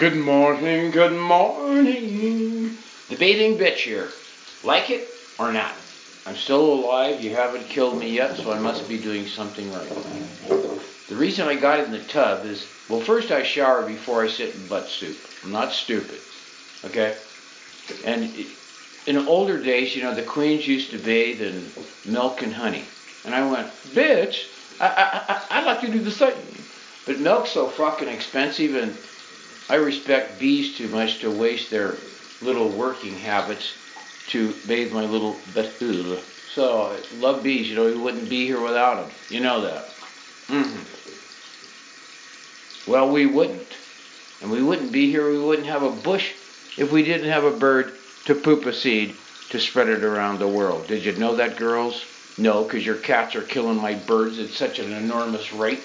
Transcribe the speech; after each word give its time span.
Good 0.00 0.16
morning, 0.16 0.92
good 0.92 1.12
morning. 1.12 2.74
The 3.10 3.16
bathing 3.16 3.58
bitch 3.58 3.80
here. 3.84 4.08
Like 4.64 4.88
it 4.88 5.06
or 5.38 5.52
not? 5.52 5.74
I'm 6.24 6.36
still 6.36 6.64
alive. 6.72 7.20
You 7.20 7.36
haven't 7.36 7.68
killed 7.68 7.98
me 7.98 8.08
yet, 8.08 8.38
so 8.38 8.50
I 8.50 8.58
must 8.58 8.88
be 8.88 8.96
doing 8.96 9.26
something 9.26 9.70
right. 9.70 9.92
The 11.10 11.16
reason 11.16 11.46
I 11.46 11.54
got 11.56 11.80
in 11.80 11.90
the 11.90 12.02
tub 12.02 12.46
is, 12.46 12.66
well, 12.88 13.02
first 13.02 13.30
I 13.30 13.42
shower 13.42 13.86
before 13.86 14.24
I 14.24 14.28
sit 14.28 14.54
in 14.54 14.66
butt 14.68 14.88
soup. 14.88 15.18
I'm 15.44 15.52
not 15.52 15.70
stupid. 15.70 16.18
Okay? 16.86 17.14
And 18.02 18.32
in 19.06 19.18
older 19.28 19.62
days, 19.62 19.94
you 19.94 20.02
know, 20.02 20.14
the 20.14 20.22
queens 20.22 20.66
used 20.66 20.92
to 20.92 20.98
bathe 20.98 21.42
in 21.42 21.70
milk 22.10 22.40
and 22.40 22.54
honey. 22.54 22.86
And 23.26 23.34
I 23.34 23.46
went, 23.46 23.68
bitch, 23.88 24.46
I, 24.80 24.86
I, 24.86 25.34
I, 25.34 25.58
I'd 25.58 25.66
like 25.66 25.82
to 25.82 25.92
do 25.92 25.98
the 25.98 26.10
same. 26.10 26.32
But 27.04 27.18
milk's 27.18 27.50
so 27.50 27.68
fucking 27.68 28.08
expensive, 28.08 28.74
and 28.76 28.96
I 29.70 29.76
respect 29.76 30.40
bees 30.40 30.76
too 30.76 30.88
much 30.88 31.20
to 31.20 31.30
waste 31.30 31.70
their 31.70 31.94
little 32.42 32.68
working 32.70 33.16
habits 33.16 33.72
to 34.30 34.52
bathe 34.66 34.92
my 34.92 35.04
little 35.04 35.36
betul. 35.54 36.18
So 36.52 36.82
I 36.82 36.98
love 37.14 37.44
bees. 37.44 37.70
You 37.70 37.76
know, 37.76 37.84
we 37.84 37.94
wouldn't 37.96 38.28
be 38.28 38.46
here 38.46 38.60
without 38.60 38.96
them. 38.96 39.12
You 39.28 39.38
know 39.38 39.60
that. 39.60 39.84
Mm-hmm. 40.48 40.82
Well, 42.90 43.12
we 43.12 43.26
wouldn't. 43.26 43.76
And 44.42 44.50
we 44.50 44.60
wouldn't 44.60 44.90
be 44.90 45.08
here. 45.08 45.30
We 45.30 45.38
wouldn't 45.38 45.68
have 45.68 45.84
a 45.84 45.92
bush 45.92 46.32
if 46.76 46.90
we 46.90 47.04
didn't 47.04 47.30
have 47.30 47.44
a 47.44 47.52
bird 47.52 47.96
to 48.24 48.34
poop 48.34 48.66
a 48.66 48.72
seed 48.72 49.14
to 49.50 49.60
spread 49.60 49.88
it 49.88 50.02
around 50.02 50.40
the 50.40 50.48
world. 50.48 50.88
Did 50.88 51.04
you 51.04 51.12
know 51.12 51.36
that, 51.36 51.54
girls? 51.56 52.04
No, 52.36 52.64
because 52.64 52.84
your 52.84 52.96
cats 52.96 53.36
are 53.36 53.42
killing 53.42 53.76
my 53.76 53.94
birds 53.94 54.40
at 54.40 54.50
such 54.50 54.80
an 54.80 54.92
enormous 54.92 55.52
rate. 55.52 55.82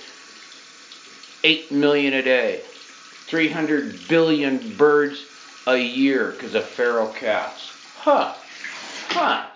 Eight 1.44 1.72
million 1.72 2.16
a 2.16 2.24
day. 2.24 2.64
300 3.28 4.08
billion 4.08 4.76
birds 4.76 5.26
a 5.68 5.78
year 5.78 6.32
because 6.32 6.54
of 6.54 6.64
feral 6.64 7.08
cats. 7.08 7.72
Huh. 7.98 8.34
Huh. 9.10 9.48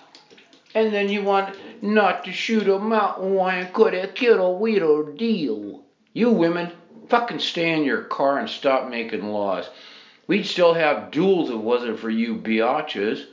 And 0.73 0.93
then 0.93 1.09
you 1.09 1.23
want 1.23 1.55
not 1.83 2.25
to 2.25 2.31
shoot 2.31 2.67
a 2.67 2.79
mountain 2.79 3.35
lion 3.35 3.67
could 3.73 3.93
have 3.93 4.15
killed 4.15 4.39
a 4.39 4.59
weirdo 4.63 5.17
deal. 5.17 5.83
You 6.13 6.31
women, 6.31 6.71
fucking 7.09 7.39
stay 7.39 7.71
in 7.71 7.83
your 7.83 8.03
car 8.03 8.39
and 8.39 8.49
stop 8.49 8.89
making 8.89 9.23
laws. 9.23 9.69
We'd 10.27 10.45
still 10.45 10.73
have 10.73 11.11
duels 11.11 11.49
if 11.49 11.55
it 11.55 11.59
wasn't 11.59 11.99
for 11.99 12.09
you 12.09 12.35
biatches. 12.35 13.25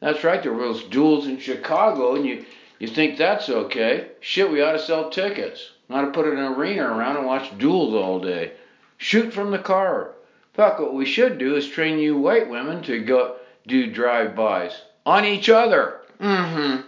That's 0.00 0.24
right, 0.24 0.42
there 0.42 0.52
was 0.52 0.82
duels 0.84 1.26
in 1.26 1.38
Chicago, 1.38 2.14
and 2.14 2.24
you 2.24 2.44
you 2.78 2.86
think 2.86 3.18
that's 3.18 3.48
okay? 3.48 4.08
Shit, 4.20 4.50
we 4.50 4.62
ought 4.62 4.72
to 4.72 4.78
sell 4.78 5.10
tickets. 5.10 5.72
Not 5.88 6.02
to 6.02 6.10
put 6.12 6.26
an 6.26 6.38
arena 6.38 6.84
around 6.84 7.16
and 7.16 7.26
watch 7.26 7.56
duels 7.58 7.94
all 7.94 8.20
day. 8.20 8.52
Shoot 8.98 9.32
from 9.32 9.50
the 9.50 9.58
car. 9.58 10.12
Fuck, 10.52 10.78
what 10.78 10.94
we 10.94 11.06
should 11.06 11.38
do 11.38 11.56
is 11.56 11.66
train 11.66 11.98
you 11.98 12.16
white 12.16 12.50
women 12.50 12.82
to 12.82 13.00
go 13.00 13.36
do 13.66 13.90
drive-bys 13.90 14.72
on 15.06 15.24
each 15.24 15.48
other. 15.48 16.02
Mm-hmm. 16.20 16.82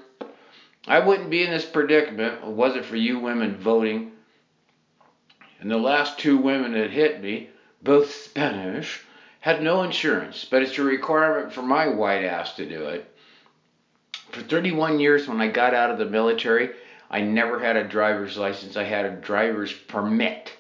I 0.87 0.99
wouldn't 0.99 1.31
be 1.31 1.45
in 1.45 1.51
this 1.51 1.65
predicament 1.65 2.39
if 2.43 2.49
it 2.49 2.55
wasn't 2.55 2.85
for 2.85 2.97
you 2.97 3.19
women 3.19 3.57
voting. 3.57 4.13
And 5.61 5.71
the 5.71 5.79
last 5.79 6.19
two 6.19 6.37
women 6.37 6.73
that 6.73 6.91
hit 6.91 7.23
me, 7.23 7.51
both 7.83 8.13
Spanish, 8.13 9.03
had 9.41 9.63
no 9.63 9.83
insurance, 9.83 10.45
but 10.45 10.63
it's 10.63 10.79
a 10.79 10.83
requirement 10.83 11.53
for 11.53 11.63
my 11.63 11.89
white 11.89 12.25
ass 12.25 12.57
to 12.57 12.69
do 12.69 12.87
it 12.87 13.11
for 14.33 14.43
31 14.43 15.01
years 15.01 15.27
when 15.27 15.41
I 15.41 15.49
got 15.49 15.75
out 15.75 15.91
of 15.91 15.99
the 15.99 16.07
military, 16.07 16.71
I 17.11 17.21
never 17.21 17.59
had 17.59 17.77
a 17.77 17.87
driver's 17.87 18.37
license. 18.37 18.77
I 18.77 18.85
had 18.85 19.07
a 19.07 19.17
driver's 19.17 19.73
permit. 19.73 20.53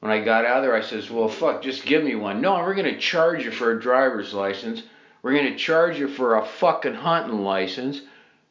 When 0.00 0.10
I 0.10 0.24
got 0.24 0.44
out 0.44 0.58
of 0.58 0.62
there, 0.64 0.74
I 0.74 0.80
says, 0.80 1.10
well, 1.10 1.28
fuck, 1.28 1.62
just 1.62 1.84
give 1.84 2.02
me 2.02 2.14
one. 2.14 2.40
No, 2.40 2.54
we're 2.54 2.74
going 2.74 2.92
to 2.92 2.98
charge 2.98 3.44
you 3.44 3.50
for 3.50 3.70
a 3.70 3.80
driver's 3.80 4.32
license. 4.32 4.82
We're 5.22 5.34
going 5.34 5.52
to 5.52 5.58
charge 5.58 5.98
you 5.98 6.08
for 6.08 6.36
a 6.36 6.46
fucking 6.46 6.94
hunting 6.94 7.42
license. 7.42 8.00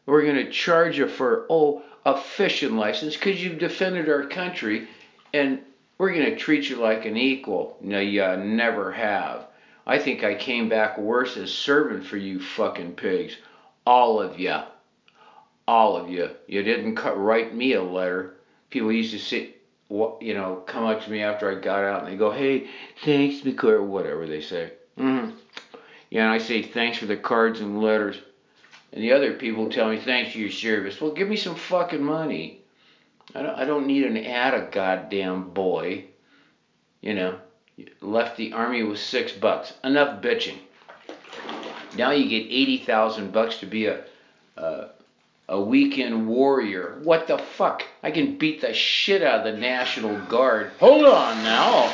We're 0.06 0.24
going 0.24 0.46
to 0.46 0.52
charge 0.52 0.98
you 0.98 1.08
for, 1.08 1.46
oh, 1.50 1.84
a 2.06 2.18
fishing 2.18 2.78
license 2.78 3.16
because 3.16 3.44
you've 3.44 3.60
defended 3.60 4.10
our 4.10 4.28
country. 4.28 4.88
And 5.34 5.60
we're 5.98 6.14
going 6.14 6.26
to 6.26 6.38
treat 6.38 6.70
you 6.70 6.78
like 6.78 7.06
an 7.06 7.18
equal. 7.18 7.78
No, 7.82 8.00
you 8.00 8.22
never 8.38 8.92
have. 8.92 9.48
I 9.86 9.98
think 9.98 10.24
I 10.24 10.36
came 10.36 10.70
back 10.70 10.98
worse 10.98 11.36
as 11.36 11.52
servant 11.52 12.06
for 12.06 12.18
you 12.18 12.40
fucking 12.40 12.94
pigs 12.94 13.36
all 13.90 14.22
of 14.22 14.40
you, 14.40 14.56
all 15.68 15.98
of 15.98 16.10
you. 16.10 16.30
You 16.48 16.62
didn't 16.62 16.96
cut, 16.96 17.20
write 17.20 17.56
me 17.56 17.74
a 17.74 17.82
letter. 17.82 18.36
People 18.70 18.92
used 18.92 19.14
to 19.14 19.20
say, 19.20 19.56
you 19.90 20.34
know, 20.34 20.64
come 20.68 20.86
up 20.86 21.04
to 21.04 21.12
me 21.12 21.24
after 21.24 21.52
I 21.52 21.60
got 21.60 21.84
out 21.84 22.04
and 22.04 22.12
they 22.12 22.18
go, 22.18 22.32
hey, 22.32 22.68
thanks, 23.04 23.44
McClure, 23.44 23.84
whatever 23.84 24.28
they 24.28 24.42
say. 24.42 24.74
Mm-hmm. 24.98 25.36
Yeah, 26.10 26.24
and 26.24 26.32
I 26.32 26.38
say, 26.38 26.62
thanks 26.62 26.98
for 26.98 27.06
the 27.06 27.18
cards 27.18 27.60
and 27.60 27.82
letters. 27.82 28.18
And 28.92 29.04
the 29.04 29.12
other 29.12 29.34
people 29.34 29.70
tell 29.70 29.90
me, 29.90 30.00
thanks 30.00 30.32
for 30.32 30.40
your 30.40 30.52
service. 30.52 31.00
Well, 31.00 31.12
give 31.12 31.28
me 31.28 31.36
some 31.36 31.56
fucking 31.56 32.04
money. 32.04 32.62
I 33.36 33.42
don't, 33.44 33.56
I 33.56 33.66
don't 33.66 33.88
need 33.88 34.06
an 34.06 34.18
ad 34.18 34.54
a 34.56 34.70
goddamn 34.72 35.50
boy. 35.52 36.06
You 37.02 37.14
know, 37.14 37.40
left 38.02 38.38
the 38.38 38.54
army 38.54 38.84
with 38.84 39.00
six 39.00 39.32
bucks. 39.32 39.74
Enough 39.84 40.22
bitching. 40.22 40.58
Now 41.96 42.12
you 42.12 42.30
get 42.30 42.52
80,000 42.52 43.32
bucks 43.32 43.58
to 43.60 43.66
be 43.66 43.86
a, 43.86 44.04
a, 44.58 44.90
a 45.50 45.60
weekend 45.60 46.28
warrior. 46.28 47.00
What 47.04 47.28
the 47.28 47.40
fuck? 47.40 47.84
I 48.04 48.12
can 48.12 48.38
beat 48.38 48.62
the 48.62 48.72
shit 48.74 49.24
out 49.24 49.40
of 49.40 49.52
the 49.52 49.60
National 49.60 50.16
Guard. 50.28 50.72
Hold 50.80 51.06
on 51.06 51.44
now. 51.44 51.92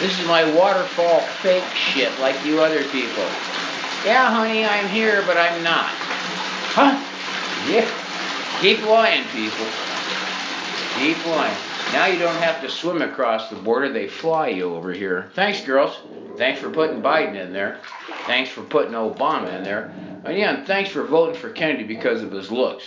This 0.00 0.20
is 0.20 0.26
my 0.26 0.44
waterfall 0.54 1.20
fake 1.40 1.64
shit 1.74 2.12
like 2.20 2.44
you 2.44 2.60
other 2.60 2.84
people. 2.84 3.24
Yeah, 4.04 4.30
honey, 4.30 4.66
I'm 4.66 4.88
here, 4.90 5.24
but 5.26 5.38
I'm 5.38 5.64
not. 5.64 5.90
Huh? 6.76 6.92
Yeah. 7.72 7.88
Keep 8.60 8.86
lying, 8.86 9.24
people. 9.28 9.66
Keep 10.98 11.26
lying. 11.26 11.56
Now 11.92 12.06
you 12.06 12.18
don't 12.18 12.42
have 12.42 12.62
to 12.62 12.70
swim 12.70 13.02
across 13.02 13.50
the 13.50 13.56
border, 13.56 13.92
they 13.92 14.08
fly 14.08 14.48
you 14.48 14.74
over 14.74 14.92
here. 14.92 15.30
Thanks, 15.34 15.60
girls. 15.60 15.98
Thanks 16.36 16.60
for 16.60 16.70
putting 16.70 17.02
Biden 17.02 17.36
in 17.36 17.52
there. 17.52 17.80
Thanks 18.26 18.50
for 18.50 18.62
putting 18.62 18.92
Obama 18.92 19.54
in 19.54 19.62
there. 19.62 19.94
And 20.24 20.36
yeah, 20.36 20.56
and 20.56 20.66
thanks 20.66 20.90
for 20.90 21.04
voting 21.04 21.38
for 21.38 21.50
Kennedy 21.50 21.84
because 21.84 22.22
of 22.22 22.32
his 22.32 22.50
looks. 22.50 22.84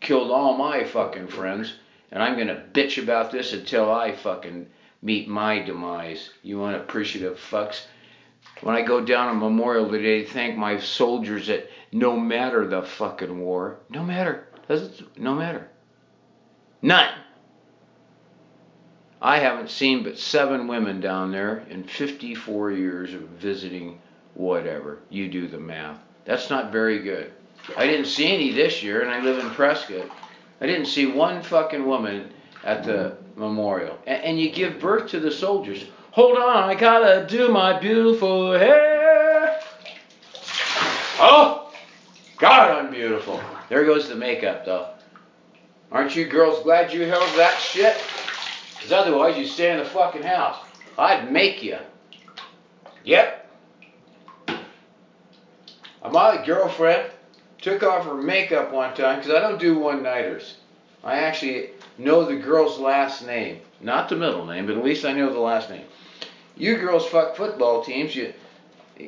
Killed 0.00 0.30
all 0.30 0.56
my 0.56 0.84
fucking 0.84 1.28
friends. 1.28 1.74
And 2.10 2.22
I'm 2.22 2.36
gonna 2.36 2.64
bitch 2.72 3.02
about 3.02 3.30
this 3.30 3.52
until 3.52 3.90
I 3.90 4.12
fucking 4.12 4.66
meet 5.00 5.28
my 5.28 5.60
demise. 5.60 6.30
You 6.42 6.58
unappreciative 6.58 7.38
fucks. 7.38 7.82
When 8.62 8.74
I 8.74 8.82
go 8.82 9.00
down 9.00 9.28
on 9.28 9.38
Memorial 9.38 9.88
Day 9.88 10.24
to 10.24 10.28
thank 10.28 10.56
my 10.56 10.78
soldiers 10.78 11.46
that 11.46 11.70
no 11.92 12.18
matter 12.18 12.66
the 12.66 12.82
fucking 12.82 13.38
war, 13.38 13.78
no 13.90 14.02
matter, 14.02 14.48
no 15.16 15.34
matter. 15.34 15.68
None. 16.82 17.12
I 19.20 19.38
haven't 19.38 19.70
seen 19.70 20.04
but 20.04 20.18
seven 20.18 20.68
women 20.68 21.00
down 21.00 21.32
there 21.32 21.64
in 21.70 21.84
54 21.84 22.70
years 22.72 23.14
of 23.14 23.22
visiting 23.22 24.00
whatever. 24.34 25.00
You 25.10 25.28
do 25.28 25.48
the 25.48 25.58
math. 25.58 25.98
That's 26.24 26.50
not 26.50 26.70
very 26.70 27.00
good. 27.00 27.32
I 27.76 27.86
didn't 27.86 28.06
see 28.06 28.32
any 28.32 28.52
this 28.52 28.82
year, 28.82 29.02
and 29.02 29.10
I 29.10 29.20
live 29.20 29.38
in 29.44 29.50
Prescott. 29.50 30.08
I 30.60 30.66
didn't 30.66 30.86
see 30.86 31.06
one 31.06 31.42
fucking 31.42 31.84
woman 31.84 32.30
at 32.64 32.84
the 32.84 33.16
memorial. 33.36 33.98
And, 34.06 34.22
and 34.22 34.40
you 34.40 34.50
give 34.50 34.80
birth 34.80 35.10
to 35.10 35.20
the 35.20 35.30
soldiers. 35.30 35.84
Hold 36.12 36.38
on, 36.38 36.68
I 36.68 36.74
gotta 36.74 37.26
do 37.26 37.48
my 37.48 37.78
beautiful 37.78 38.52
hair. 38.52 39.60
Oh, 41.20 41.72
God, 42.38 42.70
I'm 42.70 42.90
beautiful. 42.92 43.40
There 43.68 43.84
goes 43.84 44.08
the 44.08 44.14
makeup, 44.14 44.64
though. 44.64 44.88
Aren't 45.90 46.14
you 46.14 46.26
girls 46.26 46.62
glad 46.62 46.92
you 46.92 47.02
held 47.02 47.28
that 47.36 47.58
shit? 47.58 47.96
Because 48.78 48.92
otherwise 48.92 49.36
you'd 49.36 49.48
stay 49.48 49.72
in 49.72 49.78
the 49.78 49.84
fucking 49.84 50.22
house. 50.22 50.64
I'd 50.96 51.30
make 51.30 51.62
you. 51.62 51.78
Yep. 53.04 53.50
My 56.10 56.42
girlfriend 56.44 57.10
took 57.60 57.82
off 57.82 58.04
her 58.04 58.14
makeup 58.14 58.72
one 58.72 58.94
time 58.94 59.18
because 59.18 59.34
I 59.34 59.40
don't 59.40 59.60
do 59.60 59.78
one-nighters. 59.78 60.56
I 61.04 61.18
actually 61.18 61.70
know 61.98 62.24
the 62.24 62.36
girl's 62.36 62.78
last 62.78 63.26
name. 63.26 63.60
Not 63.80 64.08
the 64.08 64.16
middle 64.16 64.46
name, 64.46 64.66
but 64.66 64.76
at 64.76 64.84
least 64.84 65.04
I 65.04 65.12
know 65.12 65.32
the 65.32 65.40
last 65.40 65.70
name. 65.70 65.84
You 66.56 66.76
girls 66.76 67.06
fuck 67.06 67.36
football 67.36 67.84
teams, 67.84 68.16
you 68.16 68.32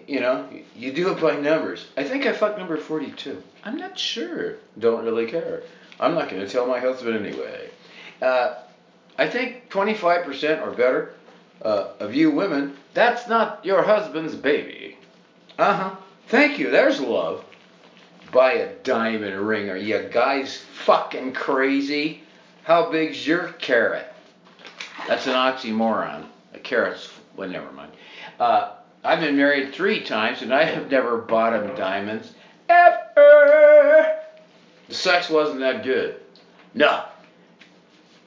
you 0.06 0.20
know, 0.20 0.48
you 0.76 0.92
do 0.92 1.10
it 1.10 1.20
by 1.20 1.36
numbers. 1.36 1.86
I 1.96 2.04
think 2.04 2.26
I 2.26 2.32
fucked 2.32 2.58
number 2.58 2.76
42. 2.76 3.42
I'm 3.64 3.76
not 3.76 3.98
sure. 3.98 4.56
Don't 4.78 5.04
really 5.04 5.26
care. 5.28 5.62
I'm 5.98 6.14
not 6.14 6.30
going 6.30 6.42
to 6.42 6.48
tell 6.48 6.66
my 6.66 6.78
husband 6.78 7.26
anyway. 7.26 7.70
Uh, 8.22 8.54
I 9.20 9.28
think 9.28 9.68
25% 9.68 10.66
or 10.66 10.70
better 10.70 11.12
uh, 11.60 11.88
of 12.00 12.14
you 12.14 12.30
women, 12.30 12.74
that's 12.94 13.28
not 13.28 13.62
your 13.62 13.82
husband's 13.82 14.34
baby. 14.34 14.96
Uh 15.58 15.74
huh. 15.74 15.96
Thank 16.28 16.58
you. 16.58 16.70
There's 16.70 17.02
love. 17.02 17.44
Buy 18.32 18.52
a 18.52 18.74
diamond 18.76 19.38
ring. 19.46 19.68
Are 19.68 19.76
you 19.76 20.08
guys 20.10 20.56
fucking 20.56 21.34
crazy? 21.34 22.22
How 22.62 22.90
big's 22.90 23.26
your 23.26 23.48
carrot? 23.58 24.10
That's 25.06 25.26
an 25.26 25.34
oxymoron. 25.34 26.24
A 26.54 26.58
carrot's 26.58 27.10
well, 27.36 27.46
never 27.46 27.70
mind. 27.72 27.92
Uh, 28.38 28.72
I've 29.04 29.20
been 29.20 29.36
married 29.36 29.74
three 29.74 30.02
times 30.02 30.40
and 30.40 30.54
I 30.54 30.64
have 30.64 30.90
never 30.90 31.18
bought 31.18 31.52
him 31.52 31.76
diamonds 31.76 32.32
ever. 32.70 34.18
The 34.88 34.94
sex 34.94 35.28
wasn't 35.28 35.60
that 35.60 35.84
good. 35.84 36.22
No. 36.72 37.04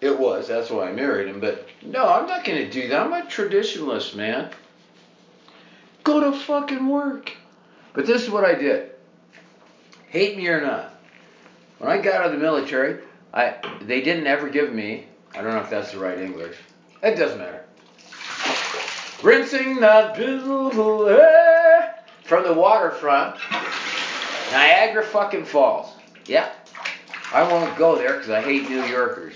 It 0.03 0.19
was. 0.19 0.50
That's 0.50 0.69
why 0.69 0.89
I 0.89 0.91
married 0.91 1.29
him. 1.29 1.39
But 1.39 1.65
no, 1.81 2.05
I'm 2.05 2.27
not 2.27 2.44
going 2.44 2.57
to 2.57 2.69
do 2.69 2.89
that. 2.89 3.00
I'm 3.00 3.13
a 3.13 3.21
traditionalist, 3.21 4.15
man. 4.15 4.50
Go 6.03 6.19
to 6.19 6.38
fucking 6.38 6.89
work. 6.89 7.31
But 7.94 8.05
this 8.05 8.23
is 8.23 8.29
what 8.29 8.44
I 8.44 8.53
did. 8.53 8.91
Hate 10.09 10.35
me 10.35 10.47
or 10.47 10.59
not. 10.59 10.94
When 11.79 11.89
I 11.89 12.00
got 12.00 12.15
out 12.15 12.25
of 12.25 12.31
the 12.33 12.38
military, 12.38 13.01
I 13.33 13.55
they 13.81 14.01
didn't 14.01 14.27
ever 14.27 14.50
give 14.50 14.73
me. 14.73 15.07
I 15.33 15.41
don't 15.41 15.53
know 15.53 15.61
if 15.61 15.69
that's 15.69 15.94
the 15.94 16.00
right 16.00 16.19
English. 16.19 16.57
It 17.01 17.15
doesn't 17.15 17.39
matter. 17.39 17.63
Rinsing 19.23 19.79
the 19.79 20.13
beautiful 20.17 21.07
from 22.23 22.44
the 22.44 22.53
waterfront, 22.53 23.38
Niagara 24.51 25.03
fucking 25.03 25.45
Falls. 25.45 25.94
Yeah, 26.25 26.49
I 27.33 27.44
won't 27.44 27.77
go 27.77 27.97
there 27.97 28.15
because 28.15 28.29
I 28.29 28.41
hate 28.41 28.69
New 28.69 28.83
Yorkers. 28.83 29.35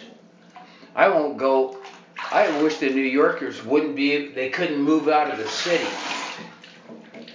I 0.98 1.10
won't 1.10 1.38
go. 1.38 1.78
I 2.32 2.60
wish 2.64 2.78
the 2.78 2.90
New 2.90 3.02
Yorkers 3.02 3.64
wouldn't 3.64 3.96
be. 3.96 4.30
They 4.30 4.50
couldn't 4.50 4.82
move 4.82 5.08
out 5.08 5.32
of 5.32 5.38
the 5.38 5.48
city. 5.48 5.86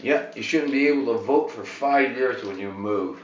Yeah, 0.02 0.26
you 0.34 0.42
shouldn't 0.42 0.72
be 0.72 0.88
able 0.88 1.12
to 1.14 1.20
vote 1.20 1.52
for 1.52 1.64
five 1.64 2.16
years 2.16 2.42
when 2.44 2.58
you 2.58 2.72
move. 2.72 3.22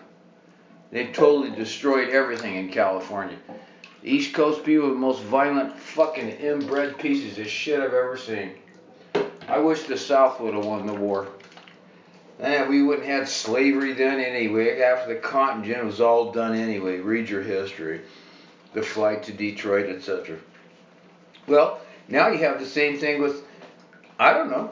They've 0.93 1.13
totally 1.13 1.51
destroyed 1.51 2.11
everything 2.11 2.55
in 2.55 2.71
California. 2.71 3.37
The 4.03 4.11
East 4.11 4.33
Coast 4.33 4.63
people 4.63 4.87
are 4.87 4.91
the 4.91 4.95
most 4.95 5.23
violent, 5.23 5.77
fucking 5.77 6.29
inbred 6.29 6.99
pieces 6.99 7.37
of 7.39 7.49
shit 7.49 7.81
I've 7.81 7.87
ever 7.93 8.17
seen. 8.17 8.53
I 9.49 9.59
wish 9.59 9.83
the 9.83 9.99
South 9.99 10.39
would 10.41 10.55
have 10.55 10.65
won 10.65 10.87
the 10.87 10.95
war. 10.95 11.27
Eh, 12.39 12.65
we 12.69 12.85
wouldn't 12.85 13.09
have 13.09 13.29
slavery 13.29 13.93
then 13.93 14.21
anyway. 14.21 14.83
After 14.83 15.13
the 15.13 15.21
cotton 15.21 15.65
gin 15.65 15.85
was 15.85 16.01
all 16.01 16.31
done 16.31 16.55
anyway. 16.55 16.99
Read 16.99 17.29
your 17.29 17.43
history. 17.43 18.03
The 18.79 18.85
flight 18.85 19.25
to 19.25 19.33
Detroit, 19.33 19.91
etc. 19.91 20.39
Well, 21.49 21.81
now 22.07 22.29
you 22.29 22.39
have 22.39 22.61
the 22.61 22.67
same 22.67 22.97
thing 22.97 23.21
with, 23.21 23.43
I 24.21 24.33
don't 24.33 24.53
know, 24.53 24.71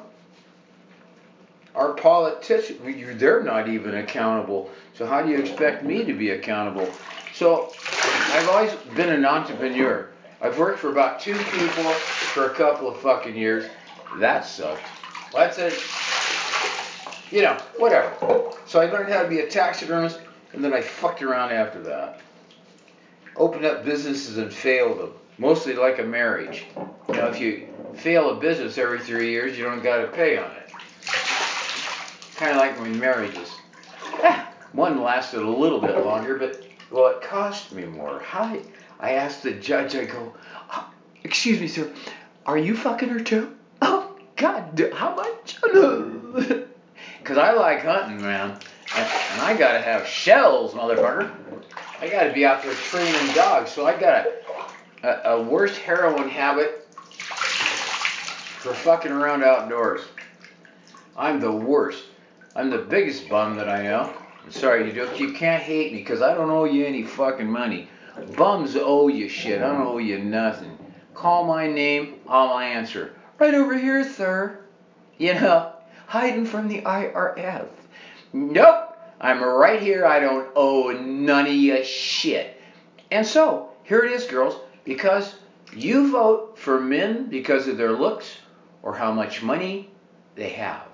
our 1.74 1.94
politicians. 1.94 2.78
They're 3.18 3.42
not 3.42 3.68
even 3.68 3.96
accountable. 3.96 4.70
So 4.94 5.06
how 5.06 5.22
do 5.22 5.30
you 5.30 5.38
expect 5.38 5.82
me 5.82 6.04
to 6.04 6.12
be 6.12 6.30
accountable? 6.30 6.88
So 7.34 7.72
I've 8.30 8.48
always 8.48 8.72
been 8.94 9.08
an 9.08 9.24
entrepreneur. 9.24 10.08
I've 10.40 10.56
worked 10.56 10.78
for 10.78 10.92
about 10.92 11.18
two 11.18 11.34
people 11.34 11.90
for 11.90 12.46
a 12.46 12.54
couple 12.54 12.88
of 12.88 13.00
fucking 13.00 13.34
years. 13.34 13.68
That 14.18 14.46
sucked. 14.46 14.86
That's 15.32 15.58
it. 15.58 15.82
You 17.32 17.42
know, 17.42 17.58
whatever. 17.78 18.52
So 18.66 18.80
I 18.80 18.86
learned 18.86 19.12
how 19.12 19.24
to 19.24 19.28
be 19.28 19.40
a 19.40 19.50
taxidermist, 19.50 20.20
and 20.52 20.62
then 20.62 20.72
I 20.72 20.80
fucked 20.80 21.24
around 21.24 21.50
after 21.50 21.82
that. 21.82 22.20
Opened 23.36 23.64
up 23.64 23.84
businesses 23.84 24.38
and 24.38 24.52
failed 24.52 24.98
them. 24.98 25.12
Mostly 25.38 25.74
like 25.74 25.98
a 25.98 26.04
marriage. 26.04 26.66
You 27.08 27.16
know, 27.16 27.26
if 27.26 27.40
you 27.40 27.66
fail 27.94 28.30
a 28.30 28.34
business 28.34 28.78
every 28.78 29.00
three 29.00 29.30
years, 29.30 29.56
you 29.56 29.64
don't 29.64 29.82
got 29.82 29.98
to 29.98 30.06
pay 30.06 30.36
on 30.36 30.50
it. 30.52 30.72
Kind 32.36 32.52
of 32.52 32.58
like 32.58 32.78
my 32.78 32.88
marriages. 32.88 33.50
One 34.72 35.02
lasted 35.02 35.42
a 35.42 35.48
little 35.48 35.78
bit 35.78 36.02
longer, 36.02 36.34
but 36.34 36.56
well, 36.90 37.06
it 37.06 37.20
cost 37.20 37.72
me 37.72 37.84
more. 37.84 38.18
How? 38.20 38.56
I 39.00 39.12
asked 39.12 39.42
the 39.42 39.52
judge. 39.52 39.94
I 39.94 40.04
go, 40.04 40.32
oh, 40.72 40.84
"Excuse 41.24 41.58
me, 41.60 41.66
sir, 41.66 41.88
are 42.46 42.56
you 42.56 42.74
fucking 42.74 43.08
her 43.08 43.20
too?" 43.20 43.48
Oh 43.82 44.04
God, 44.36 44.88
how 44.92 45.14
much? 45.14 45.56
Because 47.18 47.38
I 47.38 47.52
like 47.52 47.82
hunting, 47.82 48.22
man, 48.22 48.54
and, 48.94 49.08
and 49.32 49.40
I 49.40 49.54
gotta 49.54 49.80
have 49.80 50.06
shells, 50.06 50.74
motherfucker. 50.74 51.28
I 52.00 52.08
gotta 52.08 52.32
be 52.32 52.44
out 52.44 52.62
there 52.62 52.74
training 52.74 53.34
dogs, 53.34 53.70
so 53.70 53.86
I 53.86 53.98
got 53.98 54.26
a, 54.26 55.08
a, 55.08 55.36
a 55.36 55.42
worse 55.42 55.76
heroin 55.78 56.28
habit 56.28 56.86
for 58.60 58.74
fucking 58.74 59.12
around 59.12 59.42
outdoors. 59.42 60.02
I'm 61.16 61.40
the 61.40 61.52
worst. 61.52 62.04
I'm 62.54 62.68
the 62.68 62.78
biggest 62.78 63.28
bum 63.28 63.56
that 63.56 63.68
I 63.68 63.82
know. 63.84 64.12
Sorry, 64.50 64.86
you 64.86 64.92
do. 64.92 65.08
You 65.16 65.32
can't 65.32 65.62
hate 65.62 65.92
me 65.92 65.98
because 65.98 66.22
I 66.22 66.34
don't 66.34 66.50
owe 66.50 66.64
you 66.64 66.84
any 66.84 67.02
fucking 67.02 67.50
money. 67.50 67.88
Bums 68.36 68.76
owe 68.76 69.08
you 69.08 69.28
shit. 69.28 69.62
I 69.62 69.72
don't 69.72 69.86
owe 69.86 69.98
you 69.98 70.18
nothing. 70.18 70.76
Call 71.14 71.44
my 71.44 71.66
name, 71.66 72.20
I'll 72.28 72.58
answer. 72.58 73.14
Right 73.38 73.54
over 73.54 73.76
here, 73.76 74.04
sir. 74.08 74.60
You 75.18 75.34
know, 75.34 75.72
hiding 76.06 76.44
from 76.44 76.68
the 76.68 76.82
IRS. 76.82 77.68
Nope. 78.32 78.85
I'm 79.20 79.42
right 79.42 79.80
here. 79.80 80.06
I 80.06 80.20
don't 80.20 80.48
owe 80.54 80.90
none 80.90 81.46
of 81.46 81.52
you 81.52 81.82
shit. 81.84 82.60
And 83.10 83.26
so, 83.26 83.70
here 83.84 84.04
it 84.04 84.12
is, 84.12 84.26
girls. 84.26 84.58
Because 84.84 85.36
you 85.72 86.10
vote 86.10 86.58
for 86.58 86.80
men 86.80 87.28
because 87.28 87.68
of 87.68 87.76
their 87.76 87.92
looks 87.92 88.38
or 88.82 88.94
how 88.94 89.12
much 89.12 89.42
money 89.42 89.90
they 90.34 90.50
have. 90.50 90.86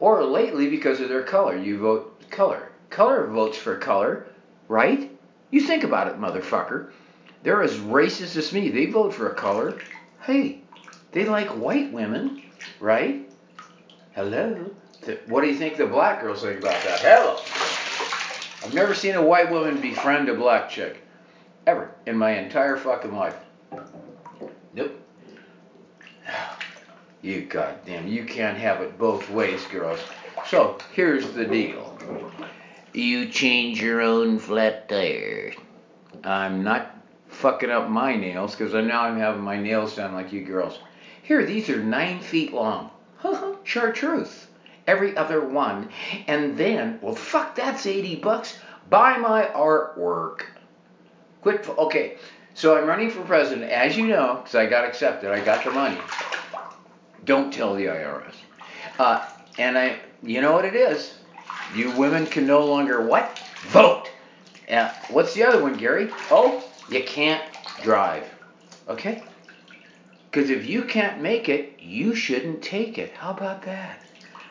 Or 0.00 0.24
lately 0.24 0.68
because 0.68 1.00
of 1.00 1.08
their 1.08 1.22
color. 1.22 1.56
You 1.56 1.78
vote 1.78 2.30
color 2.30 2.70
color 2.94 3.26
votes 3.26 3.58
for 3.58 3.76
color, 3.76 4.24
right? 4.68 5.10
You 5.50 5.60
think 5.60 5.82
about 5.82 6.06
it, 6.06 6.20
motherfucker. 6.20 6.92
They're 7.42 7.62
as 7.62 7.74
racist 7.74 8.36
as 8.36 8.52
me. 8.52 8.70
They 8.70 8.86
vote 8.86 9.12
for 9.12 9.28
a 9.28 9.34
color. 9.34 9.80
Hey, 10.22 10.62
they 11.10 11.24
like 11.24 11.48
white 11.48 11.92
women, 11.92 12.42
right? 12.78 13.28
Hello. 14.12 14.70
What 15.26 15.42
do 15.42 15.48
you 15.48 15.56
think 15.56 15.76
the 15.76 15.86
black 15.86 16.20
girls 16.20 16.42
think 16.42 16.60
about 16.60 16.82
that? 16.84 17.00
Hello. 17.00 17.38
I've 18.64 18.74
never 18.74 18.94
seen 18.94 19.14
a 19.14 19.22
white 19.22 19.50
woman 19.50 19.80
befriend 19.80 20.28
a 20.28 20.34
black 20.34 20.70
chick. 20.70 21.02
Ever. 21.66 21.90
In 22.06 22.16
my 22.16 22.30
entire 22.30 22.76
fucking 22.76 23.14
life. 23.14 23.36
Nope. 24.74 25.00
You 27.22 27.40
goddamn, 27.40 28.06
you 28.06 28.26
can't 28.26 28.58
have 28.58 28.82
it 28.82 28.98
both 28.98 29.30
ways, 29.30 29.64
girls. 29.68 29.98
So, 30.46 30.76
here's 30.92 31.30
the 31.32 31.46
deal 31.46 31.98
you 32.92 33.26
change 33.30 33.80
your 33.80 34.02
own 34.02 34.38
flat 34.38 34.90
tire. 34.90 35.54
I'm 36.22 36.62
not 36.62 36.96
fucking 37.28 37.70
up 37.70 37.88
my 37.88 38.14
nails 38.14 38.54
because 38.54 38.72
now 38.74 39.04
I'm 39.04 39.18
having 39.18 39.40
my 39.40 39.56
nails 39.56 39.96
done 39.96 40.12
like 40.12 40.32
you 40.32 40.44
girls. 40.44 40.78
Here, 41.22 41.44
these 41.44 41.70
are 41.70 41.82
nine 41.82 42.20
feet 42.20 42.52
long. 42.52 42.90
Chartreuse. 43.64 44.43
Every 44.86 45.16
other 45.16 45.40
one. 45.40 45.88
And 46.26 46.56
then, 46.56 46.98
well, 47.00 47.14
fuck, 47.14 47.54
that's 47.54 47.86
80 47.86 48.16
bucks. 48.16 48.58
Buy 48.90 49.16
my 49.16 49.44
artwork. 49.46 50.42
Quit. 51.40 51.68
Okay, 51.68 52.18
so 52.54 52.76
I'm 52.76 52.86
running 52.86 53.10
for 53.10 53.22
president, 53.22 53.70
as 53.70 53.96
you 53.96 54.06
know, 54.06 54.40
because 54.42 54.54
I 54.54 54.66
got 54.66 54.84
accepted. 54.84 55.30
I 55.30 55.44
got 55.44 55.64
the 55.64 55.70
money. 55.70 55.98
Don't 57.24 57.52
tell 57.52 57.74
the 57.74 57.86
IRS. 57.86 58.34
Uh, 58.98 59.26
and 59.58 59.78
I, 59.78 59.98
you 60.22 60.40
know 60.40 60.52
what 60.52 60.64
it 60.64 60.74
is? 60.74 61.14
You 61.74 61.90
women 61.92 62.26
can 62.26 62.46
no 62.46 62.64
longer 62.64 63.06
what? 63.06 63.40
Vote. 63.68 64.10
Uh, 64.70 64.92
what's 65.10 65.34
the 65.34 65.44
other 65.44 65.62
one, 65.62 65.74
Gary? 65.74 66.10
Oh, 66.30 66.62
you 66.90 67.02
can't 67.02 67.42
drive. 67.82 68.24
Okay? 68.88 69.22
Because 70.30 70.50
if 70.50 70.66
you 70.68 70.82
can't 70.82 71.20
make 71.20 71.48
it, 71.48 71.80
you 71.80 72.14
shouldn't 72.14 72.62
take 72.62 72.98
it. 72.98 73.12
How 73.12 73.30
about 73.30 73.62
that? 73.62 74.00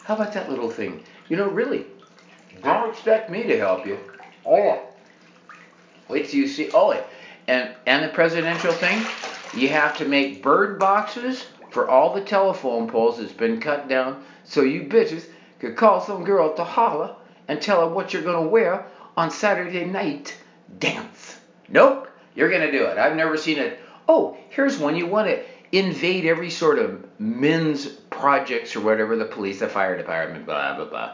How 0.03 0.15
about 0.15 0.33
that 0.33 0.49
little 0.49 0.69
thing? 0.69 1.03
You 1.29 1.37
know, 1.37 1.49
really, 1.49 1.85
don't 2.61 2.89
expect 2.89 3.29
me 3.29 3.43
to 3.43 3.57
help 3.57 3.85
you. 3.85 3.97
Oh. 4.45 4.81
Wait 6.09 6.27
till 6.27 6.41
you 6.41 6.47
see. 6.47 6.69
Oh, 6.73 7.01
and 7.47 7.73
and 7.85 8.03
the 8.03 8.09
presidential 8.09 8.73
thing, 8.73 9.05
you 9.53 9.69
have 9.69 9.97
to 9.97 10.05
make 10.05 10.43
bird 10.43 10.77
boxes 10.77 11.45
for 11.71 11.89
all 11.89 12.13
the 12.13 12.21
telephone 12.21 12.89
poles 12.89 13.17
that's 13.17 13.31
been 13.31 13.59
cut 13.59 13.87
down, 13.87 14.23
so 14.43 14.61
you 14.61 14.83
bitches 14.83 15.25
could 15.59 15.75
call 15.77 16.01
some 16.01 16.23
girl 16.23 16.53
to 16.55 16.63
holler 16.63 17.15
and 17.47 17.61
tell 17.61 17.81
her 17.81 17.93
what 17.93 18.13
you're 18.13 18.21
going 18.21 18.43
to 18.43 18.49
wear 18.49 18.85
on 19.15 19.31
Saturday 19.31 19.85
night 19.85 20.37
dance. 20.79 21.39
Nope, 21.69 22.09
you're 22.35 22.49
going 22.49 22.61
to 22.61 22.71
do 22.71 22.85
it. 22.85 22.97
I've 22.97 23.15
never 23.15 23.37
seen 23.37 23.57
it. 23.57 23.79
Oh, 24.07 24.37
here's 24.49 24.77
one. 24.77 24.95
You 24.95 25.07
want 25.07 25.29
to 25.29 25.43
invade 25.71 26.25
every 26.25 26.49
sort 26.49 26.77
of 26.77 27.05
men's 27.19 27.87
projects 28.23 28.73
or 28.73 28.79
whatever, 28.79 29.17
the 29.17 29.25
police, 29.25 29.59
the 29.59 29.67
fire 29.67 29.97
department, 29.97 30.45
blah, 30.45 30.73
blah, 30.77 30.85
blah. 30.85 31.13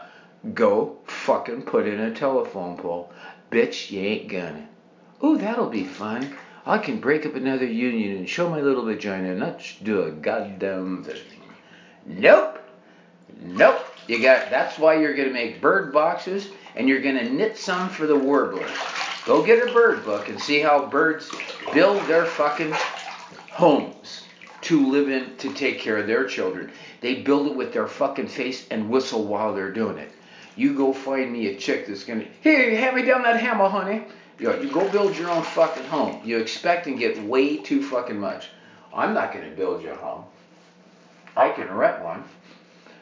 Go 0.54 0.96
fucking 1.06 1.62
put 1.62 1.88
in 1.88 1.98
a 1.98 2.14
telephone 2.14 2.76
pole. 2.76 3.10
Bitch, 3.50 3.90
you 3.90 4.00
ain't 4.00 4.28
gonna. 4.28 4.68
Oh, 5.20 5.36
that'll 5.36 5.68
be 5.68 5.82
fun. 5.82 6.36
I 6.64 6.78
can 6.78 7.00
break 7.00 7.26
up 7.26 7.34
another 7.34 7.66
union 7.66 8.16
and 8.16 8.28
show 8.28 8.48
my 8.48 8.60
little 8.60 8.84
vagina 8.84 9.30
and 9.30 9.40
not 9.40 9.60
do 9.82 10.02
a 10.02 10.12
goddamn 10.12 11.02
thing. 11.02 11.42
Nope. 12.06 12.60
Nope. 13.42 13.84
You 14.06 14.22
got 14.22 14.48
that's 14.50 14.78
why 14.78 15.00
you're 15.00 15.16
gonna 15.16 15.32
make 15.32 15.60
bird 15.60 15.92
boxes 15.92 16.48
and 16.76 16.88
you're 16.88 17.02
gonna 17.02 17.28
knit 17.28 17.58
some 17.58 17.88
for 17.88 18.06
the 18.06 18.16
warblers. 18.16 18.70
Go 19.26 19.44
get 19.44 19.68
a 19.68 19.72
bird 19.72 20.04
book 20.04 20.28
and 20.28 20.40
see 20.40 20.60
how 20.60 20.86
birds 20.86 21.28
build 21.74 22.06
their 22.06 22.24
fucking 22.24 22.72
homes. 23.50 24.19
To 24.70 24.86
live 24.86 25.08
in 25.08 25.34
to 25.36 25.52
take 25.52 25.80
care 25.80 25.96
of 25.96 26.06
their 26.06 26.24
children. 26.24 26.70
They 27.00 27.22
build 27.22 27.48
it 27.48 27.56
with 27.56 27.72
their 27.72 27.88
fucking 27.88 28.28
face 28.28 28.64
and 28.70 28.88
whistle 28.88 29.24
while 29.24 29.52
they're 29.52 29.72
doing 29.72 29.98
it. 29.98 30.12
You 30.54 30.74
go 30.74 30.92
find 30.92 31.32
me 31.32 31.48
a 31.48 31.56
chick 31.56 31.88
that's 31.88 32.04
gonna, 32.04 32.26
here, 32.40 32.76
hand 32.76 32.94
me 32.94 33.02
down 33.02 33.24
that 33.24 33.40
hammer, 33.40 33.68
honey. 33.68 34.02
You, 34.38 34.46
know, 34.46 34.60
you 34.60 34.70
go 34.70 34.88
build 34.88 35.18
your 35.18 35.28
own 35.28 35.42
fucking 35.42 35.86
home. 35.86 36.20
You 36.24 36.38
expect 36.38 36.86
and 36.86 36.96
get 36.96 37.20
way 37.24 37.56
too 37.56 37.82
fucking 37.82 38.20
much. 38.20 38.50
I'm 38.94 39.12
not 39.12 39.32
gonna 39.32 39.50
build 39.50 39.82
you 39.82 39.90
a 39.90 39.96
home. 39.96 40.24
I 41.36 41.48
can 41.48 41.68
rent 41.72 42.04
one, 42.04 42.22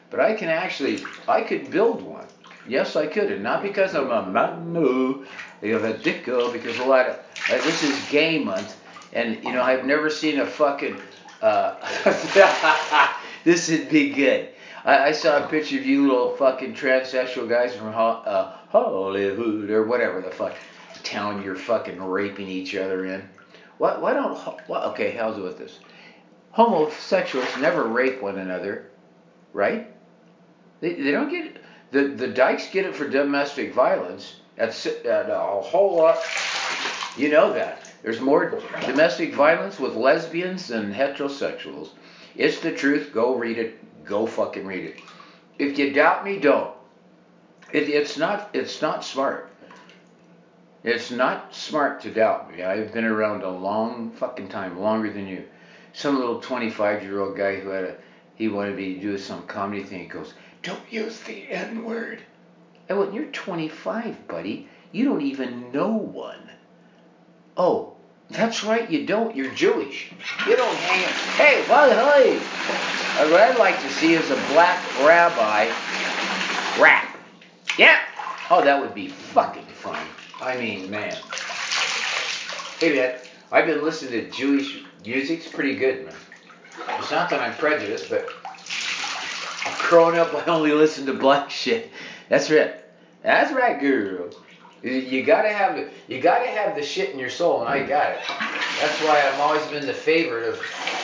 but 0.09 0.19
I 0.19 0.33
can 0.33 0.49
actually, 0.49 1.03
I 1.27 1.43
could 1.43 1.69
build 1.69 2.01
one. 2.01 2.25
Yes, 2.67 2.95
I 2.95 3.05
could, 3.05 3.31
and 3.31 3.43
not 3.43 3.61
because 3.61 3.93
I'm 3.93 4.09
a 4.09 4.25
man, 4.25 4.73
no, 4.73 5.23
you 5.61 5.73
have 5.73 5.83
a 5.83 5.93
dicko, 5.93 6.51
because 6.51 6.79
a 6.79 6.85
lot 6.85 7.05
of, 7.05 7.15
uh, 7.15 7.63
this 7.63 7.83
is 7.83 8.09
gay 8.09 8.43
month, 8.43 8.75
and 9.13 9.43
you 9.43 9.51
know, 9.51 9.61
I've 9.61 9.85
never 9.85 10.09
seen 10.09 10.39
a 10.39 10.45
fucking, 10.47 10.97
uh, 11.41 11.75
this 13.43 13.69
would 13.69 13.89
be 13.89 14.09
good. 14.09 14.49
I, 14.83 15.09
I, 15.09 15.11
saw 15.11 15.43
a 15.43 15.47
picture 15.47 15.77
of 15.77 15.85
you 15.85 16.07
little 16.07 16.35
fucking 16.35 16.73
transsexual 16.73 17.49
guys 17.49 17.75
from 17.75 17.89
uh, 17.89 18.51
Hollywood 18.69 19.69
or 19.69 19.85
whatever 19.85 20.21
the 20.21 20.31
fuck 20.31 20.55
town 21.03 21.43
you're 21.43 21.55
fucking 21.55 22.01
raping 22.01 22.47
each 22.47 22.75
other 22.75 23.05
in. 23.05 23.27
Why, 23.77 23.97
why 23.97 24.13
don't, 24.13 24.37
what, 24.67 24.83
okay, 24.91 25.11
how's 25.11 25.37
it 25.37 25.41
with 25.41 25.57
this? 25.57 25.79
Homosexuals 26.51 27.47
never 27.59 27.83
rape 27.83 28.21
one 28.21 28.39
another, 28.39 28.89
right? 29.53 29.93
They, 30.81 30.93
they 30.93 31.11
don't 31.11 31.29
get. 31.29 31.61
The, 31.91 32.07
the 32.07 32.27
dykes 32.27 32.69
get 32.69 32.85
it 32.85 32.95
for 32.95 33.07
domestic 33.07 33.73
violence. 33.73 34.35
That's 34.55 34.85
uh, 34.85 35.27
a 35.29 35.61
whole 35.61 35.95
lot. 35.95 36.17
You 37.17 37.29
know 37.29 37.53
that. 37.53 37.88
There's 38.01 38.21
more 38.21 38.59
domestic 38.85 39.33
violence 39.33 39.79
with 39.79 39.95
lesbians 39.95 40.67
than 40.67 40.93
heterosexuals. 40.93 41.89
It's 42.35 42.59
the 42.59 42.71
truth. 42.71 43.11
Go 43.13 43.35
read 43.35 43.57
it. 43.57 44.05
Go 44.05 44.25
fucking 44.25 44.65
read 44.65 44.85
it. 44.85 44.99
If 45.57 45.77
you 45.77 45.91
doubt 45.91 46.23
me, 46.23 46.39
don't. 46.39 46.73
It, 47.73 47.89
it's 47.89 48.17
not. 48.17 48.49
It's 48.53 48.81
not 48.81 49.03
smart. 49.03 49.49
It's 50.83 51.11
not 51.11 51.53
smart 51.53 52.01
to 52.01 52.11
doubt 52.11 52.51
me. 52.51 52.63
I've 52.63 52.93
been 52.93 53.03
around 53.03 53.43
a 53.43 53.49
long 53.49 54.11
fucking 54.11 54.47
time, 54.47 54.79
longer 54.79 55.11
than 55.11 55.27
you. 55.27 55.43
Some 55.91 56.17
little 56.17 56.39
25 56.39 57.03
year 57.03 57.19
old 57.19 57.35
guy 57.35 57.57
who 57.57 57.69
had 57.69 57.83
a, 57.83 57.95
he 58.35 58.47
wanted 58.47 58.77
me 58.77 58.93
to 58.93 59.01
do 59.01 59.17
some 59.17 59.45
comedy 59.45 59.83
thing. 59.83 60.03
He 60.03 60.05
goes, 60.05 60.33
Don't 60.63 60.79
use 60.89 61.19
the 61.19 61.49
N 61.49 61.83
word. 61.83 62.21
I 62.89 62.93
went, 62.93 63.13
You're 63.13 63.25
25, 63.25 64.27
buddy. 64.29 64.69
You 64.93 65.03
don't 65.03 65.21
even 65.21 65.73
know 65.73 65.89
one. 65.89 66.49
Oh, 67.57 67.93
that's 68.29 68.63
right, 68.63 68.89
you 68.89 69.05
don't. 69.05 69.35
You're 69.35 69.51
Jewish. 69.53 70.11
You 70.47 70.55
don't 70.55 70.75
hang. 70.75 71.13
Hey, 71.35 71.65
well, 71.67 71.89
hey. 71.89 72.37
Uh, 72.37 73.29
what 73.31 73.41
I'd 73.41 73.57
like 73.57 73.81
to 73.81 73.89
see 73.89 74.13
is 74.13 74.29
a 74.29 74.35
black 74.53 74.79
rabbi 74.99 75.65
rap. 76.81 77.17
Yeah. 77.77 77.99
Oh, 78.51 78.63
that 78.63 78.79
would 78.79 78.93
be 78.93 79.07
fucking 79.07 79.65
fun. 79.65 79.99
I 80.41 80.57
mean, 80.57 80.89
man. 80.89 81.17
Hey, 82.79 82.95
man, 82.95 83.15
I've 83.51 83.65
been 83.65 83.83
listening 83.83 84.11
to 84.11 84.29
Jewish 84.29 84.83
music. 85.03 85.39
It's 85.39 85.51
pretty 85.51 85.75
good, 85.75 86.05
man. 86.05 86.15
It's 86.99 87.11
not 87.11 87.29
that 87.31 87.41
I'm 87.41 87.53
prejudiced, 87.55 88.09
but 88.09 88.29
growing 89.79 90.17
up, 90.17 90.33
I 90.33 90.45
only 90.45 90.71
listened 90.71 91.07
to 91.07 91.13
black 91.13 91.49
shit. 91.49 91.89
That's 92.29 92.49
right. 92.49 92.75
That's 93.23 93.51
right, 93.51 93.79
girl. 93.79 94.29
You 94.81 95.23
gotta 95.23 95.49
have 95.49 95.75
the 95.75 95.89
you 96.07 96.21
gotta 96.21 96.47
have 96.47 96.75
the 96.75 96.83
shit 96.83 97.11
in 97.11 97.19
your 97.19 97.29
soul, 97.29 97.61
and 97.61 97.69
I 97.69 97.79
got 97.85 98.11
it. 98.13 98.19
That's 98.27 99.01
why 99.03 99.21
I've 99.27 99.39
always 99.39 99.65
been 99.67 99.85
the 99.85 99.93
favorite 99.93 100.47
of. 100.47 100.61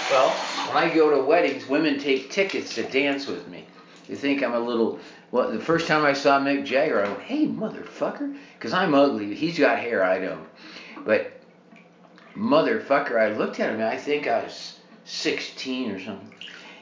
Well, 0.10 0.30
when 0.30 0.78
I 0.78 0.94
go 0.94 1.10
to 1.10 1.26
weddings, 1.26 1.68
women 1.68 1.98
take 1.98 2.30
tickets 2.30 2.76
to 2.76 2.84
dance 2.84 3.28
with 3.28 3.48
me. 3.48 3.66
You 4.08 4.16
think 4.16 4.44
I'm 4.44 4.54
a 4.54 4.60
little 4.60 5.00
well, 5.32 5.52
the 5.52 5.60
first 5.60 5.88
time 5.88 6.06
I 6.06 6.14
saw 6.14 6.40
Mick 6.40 6.64
Jagger, 6.64 7.04
I 7.04 7.10
went, 7.10 7.22
"Hey, 7.22 7.46
motherfucker," 7.46 8.34
because 8.58 8.72
I'm 8.72 8.94
ugly. 8.94 9.36
He's 9.36 9.60
got 9.60 9.80
hair, 9.80 10.04
I 10.04 10.20
don't. 10.20 10.48
But 11.04 11.30
motherfucker, 12.36 13.20
I 13.20 13.30
looked 13.30 13.60
at 13.60 13.70
him. 13.70 13.82
and 13.82 13.84
I 13.84 13.98
think 13.98 14.28
I 14.28 14.44
was 14.44 14.76
16 15.04 15.92
or 15.92 16.00
something, 16.00 16.34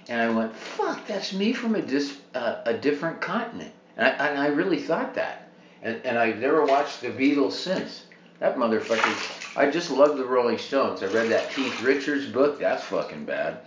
and 0.07 0.21
I 0.21 0.29
went, 0.29 0.53
"Fuck, 0.55 1.07
that's 1.07 1.33
me 1.33 1.53
from 1.53 1.73
a 1.73 1.81
dis, 1.81 2.15
uh, 2.35 2.57
a 2.65 2.73
different 2.73 3.21
continent." 3.21 3.71
And 3.97 4.05
I, 4.05 4.27
and 4.27 4.37
I 4.37 4.47
really 4.47 4.77
thought 4.77 5.15
that. 5.15 5.42
And, 5.83 5.99
and 6.05 6.17
I've 6.17 6.39
never 6.39 6.65
watched 6.65 7.01
the 7.01 7.09
Beatles 7.09 7.51
since. 7.51 8.05
That 8.39 8.55
motherfucker. 8.55 9.57
I 9.57 9.69
just 9.69 9.91
love 9.91 10.17
the 10.17 10.25
Rolling 10.25 10.57
Stones. 10.57 11.03
I 11.03 11.07
read 11.07 11.29
that 11.29 11.51
Keith 11.51 11.81
Richards 11.81 12.25
book. 12.25 12.57
That's 12.57 12.83
fucking 12.83 13.25
bad. 13.25 13.59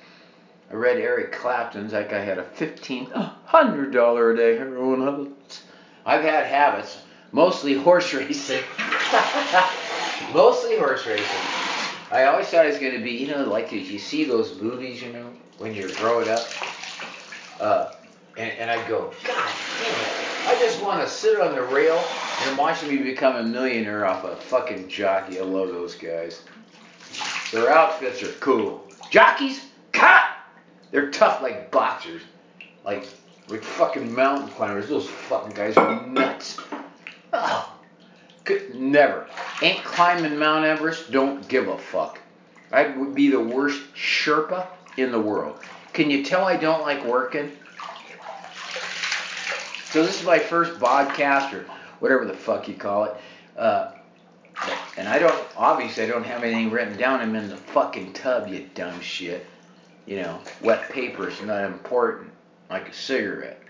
I 0.71 0.75
read 0.75 0.97
Eric 0.97 1.33
Clapton's. 1.33 1.93
That 1.93 2.11
guy 2.11 2.21
had 2.21 2.39
a 2.39 2.43
fifteen 2.43 3.07
hundred 3.07 3.93
dollar 3.93 4.33
a 4.33 4.37
day 4.37 4.57
heroin 4.57 5.03
habit. 5.03 5.63
I've 6.05 6.23
had 6.23 6.47
habits, 6.47 6.99
mostly 7.33 7.75
horse 7.75 8.13
racing. 8.13 8.63
mostly 10.35 10.77
horse 10.79 11.07
racing. 11.07 11.25
I 12.11 12.25
always 12.25 12.47
thought 12.47 12.65
I 12.65 12.69
was 12.69 12.79
going 12.79 12.95
to 12.95 13.03
be, 13.03 13.13
you 13.13 13.29
know, 13.29 13.45
like 13.45 13.73
you 13.73 13.99
see 13.99 14.25
those 14.25 14.61
movies, 14.61 15.03
you 15.03 15.13
know, 15.13 15.31
when 15.59 15.75
you're 15.75 15.91
growing 15.93 16.29
up. 16.29 16.47
Uh, 17.61 17.93
and, 18.37 18.53
and 18.53 18.71
I'd 18.71 18.89
go, 18.89 19.13
God 19.25 19.53
damn 19.83 19.95
it. 19.95 20.26
I 20.47 20.55
just 20.61 20.81
want 20.81 21.03
to 21.03 21.09
sit 21.09 21.41
on 21.41 21.57
the 21.57 21.63
rail 21.63 22.03
and 22.45 22.57
watch 22.57 22.81
me 22.87 22.99
become 22.99 23.35
a 23.35 23.43
millionaire 23.43 24.07
off 24.07 24.23
a 24.23 24.37
fucking 24.37 24.89
jockey. 24.89 25.41
I 25.41 25.43
love 25.43 25.69
those 25.69 25.97
guys. 25.97 26.43
Their 27.51 27.69
outfits 27.71 28.23
are 28.23 28.33
cool. 28.39 28.89
Jockeys, 29.11 29.67
cut! 29.91 30.23
They're 30.93 31.11
tough 31.11 31.43
like 31.43 31.73
boxers. 31.73 32.23
Like, 32.85 33.09
like 33.49 33.65
fucking 33.65 34.15
mountain 34.15 34.49
climbers. 34.49 34.89
Those 34.89 35.09
fucking 35.09 35.57
guys 35.57 35.77
are 35.77 36.07
nuts. 36.07 36.61
Oh, 37.33 37.77
could 38.45 38.73
never. 38.75 39.27
Ain't 39.63 39.83
climbing 39.83 40.39
Mount 40.39 40.65
Everest, 40.65 41.11
don't 41.11 41.47
give 41.49 41.67
a 41.67 41.77
fuck. 41.77 42.21
I 42.71 42.87
would 42.97 43.17
be 43.17 43.29
the 43.29 43.41
worst 43.41 43.83
Sherpa 43.95 44.69
in 44.97 45.11
the 45.11 45.21
world. 45.21 45.59
Can 45.93 46.09
you 46.09 46.23
tell 46.23 46.45
I 46.45 46.57
don't 46.57 46.83
like 46.83 47.05
working? 47.05 47.51
So 49.97 50.03
this 50.03 50.21
is 50.21 50.27
my 50.27 50.39
first 50.39 50.79
podcast 50.79 51.55
or 51.55 51.65
whatever 52.01 52.27
the 52.27 52.35
fuck 52.35 52.69
you 52.69 52.75
call 52.75 53.05
it. 53.05 53.15
Uh, 53.57 53.93
and 54.99 55.09
I 55.09 55.19
don't, 55.19 55.35
obviously 55.57 56.05
I 56.05 56.07
don't 56.07 56.27
have 56.27 56.45
anything 56.45 56.71
written 56.71 56.99
down. 56.99 57.21
I'm 57.21 57.35
in 57.35 57.49
the 57.49 57.57
fucking 57.57 58.13
tub, 58.13 58.47
you 58.47 58.69
dumb 58.75 59.01
shit. 59.01 59.47
You 60.05 60.17
know, 60.17 60.41
wet 60.61 60.91
paper 60.91 61.31
is 61.31 61.41
not 61.41 61.65
important, 61.65 62.31
like 62.69 62.91
a 62.91 62.93
cigarette. 62.93 63.63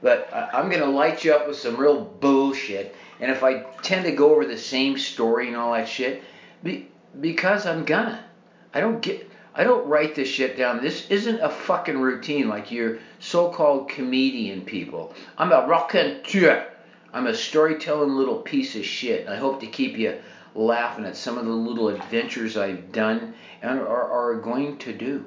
But 0.00 0.32
I, 0.32 0.58
am 0.58 0.70
going 0.70 0.80
to 0.80 0.88
light 0.88 1.22
you 1.22 1.34
up 1.34 1.46
with 1.46 1.58
some 1.58 1.76
real 1.76 2.00
bullshit. 2.00 2.96
And 3.20 3.30
if 3.30 3.44
I 3.44 3.64
tend 3.82 4.06
to 4.06 4.12
go 4.12 4.30
over 4.30 4.46
the 4.46 4.56
same 4.56 4.96
story 4.96 5.48
and 5.48 5.56
all 5.58 5.74
that 5.74 5.86
shit, 5.86 6.24
be, 6.62 6.88
because 7.20 7.66
I'm 7.66 7.84
gonna. 7.84 8.24
I 8.72 8.80
don't 8.80 9.02
get. 9.02 9.30
I 9.56 9.64
don't 9.64 9.88
write 9.88 10.14
this 10.14 10.28
shit 10.28 10.58
down. 10.58 10.82
This 10.82 11.06
isn't 11.08 11.40
a 11.40 11.48
fucking 11.48 11.98
routine 11.98 12.46
like 12.46 12.70
your 12.70 12.98
so-called 13.20 13.88
comedian 13.88 14.62
people. 14.62 15.14
I'm 15.38 15.50
a 15.50 15.66
raconteur. 15.66 16.66
I'm 17.14 17.26
a 17.26 17.34
storytelling 17.34 18.10
little 18.10 18.36
piece 18.36 18.76
of 18.76 18.84
shit. 18.84 19.26
I 19.26 19.36
hope 19.36 19.60
to 19.60 19.66
keep 19.66 19.96
you 19.96 20.18
laughing 20.54 21.06
at 21.06 21.16
some 21.16 21.38
of 21.38 21.46
the 21.46 21.52
little 21.52 21.88
adventures 21.88 22.58
I've 22.58 22.92
done 22.92 23.32
and 23.62 23.80
are, 23.80 24.10
are 24.10 24.34
going 24.34 24.76
to 24.78 24.92
do. 24.92 25.24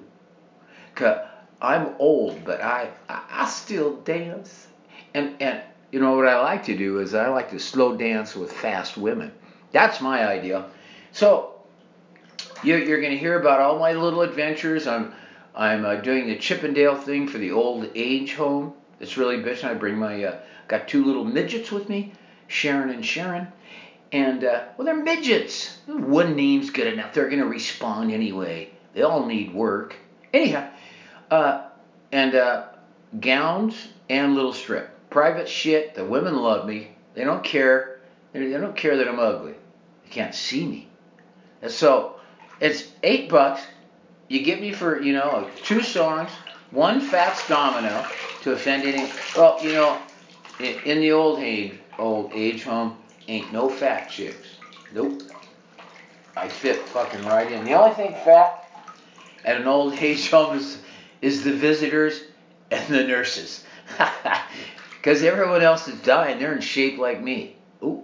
Cause 0.93 1.25
I'm 1.59 1.95
old, 1.97 2.45
but 2.45 2.61
I, 2.61 2.91
I, 3.09 3.23
I 3.29 3.45
still 3.47 3.95
dance. 3.97 4.67
And 5.15 5.41
and 5.41 5.61
you 5.91 5.99
know 5.99 6.15
what 6.15 6.27
I 6.27 6.39
like 6.39 6.65
to 6.65 6.77
do 6.77 6.99
is 6.99 7.15
I 7.15 7.29
like 7.29 7.49
to 7.49 7.59
slow 7.59 7.97
dance 7.97 8.35
with 8.35 8.51
fast 8.51 8.95
women. 8.95 9.31
That's 9.71 10.01
my 10.01 10.27
idea. 10.27 10.65
So 11.11 11.58
you're, 12.63 12.79
you're 12.79 13.01
going 13.01 13.13
to 13.13 13.17
hear 13.17 13.39
about 13.39 13.59
all 13.59 13.79
my 13.79 13.93
little 13.93 14.21
adventures. 14.21 14.87
I'm 14.87 15.13
I'm 15.55 15.83
uh, 15.83 15.95
doing 15.95 16.27
the 16.27 16.37
Chippendale 16.37 16.95
thing 16.95 17.27
for 17.27 17.37
the 17.37 17.51
old 17.51 17.89
age 17.95 18.35
home. 18.35 18.73
It's 18.99 19.17
really 19.17 19.37
bitching. 19.37 19.65
I 19.65 19.73
bring 19.73 19.97
my 19.97 20.23
uh, 20.23 20.39
got 20.67 20.87
two 20.87 21.03
little 21.03 21.25
midgets 21.25 21.71
with 21.71 21.89
me, 21.89 22.13
Sharon 22.47 22.89
and 22.89 23.05
Sharon. 23.05 23.47
And 24.11 24.43
uh, 24.43 24.65
well, 24.77 24.85
they're 24.85 24.95
midgets. 24.95 25.77
One 25.87 26.35
name's 26.35 26.69
good 26.69 26.87
enough. 26.87 27.13
They're 27.13 27.29
going 27.29 27.41
to 27.41 27.47
respond 27.47 28.11
anyway. 28.11 28.71
They 28.93 29.01
all 29.01 29.25
need 29.25 29.53
work. 29.53 29.97
Anyhow, 30.33 30.69
uh, 31.29 31.67
and 32.11 32.35
uh, 32.35 32.67
gowns 33.19 33.87
and 34.09 34.35
little 34.35 34.53
strip. 34.53 34.89
Private 35.09 35.49
shit. 35.49 35.95
The 35.95 36.05
women 36.05 36.35
love 36.35 36.67
me. 36.67 36.91
They 37.15 37.23
don't 37.23 37.43
care. 37.43 37.99
They 38.33 38.49
don't 38.51 38.75
care 38.75 38.97
that 38.97 39.07
I'm 39.07 39.19
ugly. 39.19 39.55
They 40.03 40.09
can't 40.09 40.35
see 40.35 40.65
me. 40.65 40.87
And 41.61 41.71
so 41.71 42.18
it's 42.59 42.85
eight 43.03 43.29
bucks. 43.29 43.61
You 44.27 44.41
get 44.43 44.61
me 44.61 44.71
for 44.71 45.01
you 45.01 45.13
know 45.13 45.49
two 45.63 45.81
songs, 45.81 46.29
one 46.71 47.01
Fats 47.01 47.47
Domino 47.47 48.05
to 48.41 48.51
offend 48.51 48.83
any. 48.83 49.11
Well, 49.35 49.59
you 49.61 49.73
know, 49.73 49.97
in, 50.59 50.99
the 50.99 51.11
old 51.11 51.39
age 51.39 51.79
old 51.97 52.31
age 52.33 52.63
home, 52.63 52.97
ain't 53.27 53.51
no 53.51 53.69
fat 53.69 54.09
chicks. 54.09 54.47
Nope. 54.93 55.23
I 56.35 56.47
fit 56.47 56.87
fucking 56.87 57.25
right 57.25 57.51
in. 57.51 57.65
The 57.65 57.73
only 57.73 57.95
thing 57.95 58.11
fat 58.23 58.71
at 59.43 59.59
an 59.59 59.67
old 59.67 59.93
age 60.01 60.29
home 60.29 60.57
is, 60.57 60.77
is 61.21 61.43
the 61.43 61.51
visitors 61.51 62.21
and 62.71 62.87
the 62.87 63.03
nurses. 63.03 63.63
Because 64.99 65.23
everyone 65.23 65.61
else 65.61 65.87
is 65.87 65.97
dying. 66.01 66.39
They're 66.39 66.53
in 66.53 66.59
shape 66.59 66.97
like 66.97 67.21
me. 67.21 67.55
Ooh, 67.81 68.03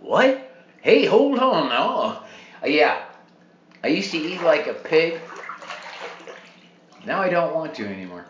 what? 0.00 0.50
Hey, 0.80 1.04
hold 1.04 1.38
on 1.38 1.68
now. 1.68 2.24
Uh, 2.62 2.66
yeah, 2.66 3.04
I 3.84 3.88
used 3.88 4.10
to 4.12 4.18
eat 4.18 4.42
like 4.42 4.68
a 4.68 4.74
pig. 4.74 5.20
Now 7.04 7.20
I 7.20 7.28
don't 7.28 7.54
want 7.54 7.74
to 7.76 7.86
anymore. 7.86 8.24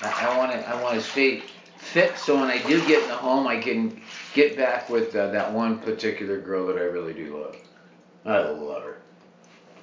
I, 0.00 0.36
want 0.38 0.52
to. 0.52 0.68
I 0.68 0.82
want 0.82 0.94
to 0.94 1.02
stay 1.02 1.42
fit, 1.76 2.16
so 2.16 2.36
when 2.36 2.50
I 2.50 2.58
do 2.66 2.84
get 2.86 3.02
in 3.02 3.08
the 3.08 3.14
home, 3.14 3.46
I 3.46 3.58
can 3.58 4.00
get 4.32 4.56
back 4.56 4.88
with 4.88 5.14
uh, 5.14 5.28
that 5.30 5.52
one 5.52 5.78
particular 5.78 6.40
girl 6.40 6.66
that 6.66 6.76
I 6.76 6.84
really 6.84 7.12
do 7.12 7.36
love. 7.38 7.56
I 8.24 8.38
love 8.50 8.82
her. 8.82 9.00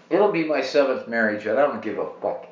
It'll 0.09 0.31
be 0.31 0.43
my 0.43 0.61
seventh 0.61 1.07
marriage, 1.07 1.45
but 1.45 1.57
I 1.57 1.61
don't 1.61 1.81
give 1.81 1.97
a 1.97 2.09
fuck. 2.21 2.47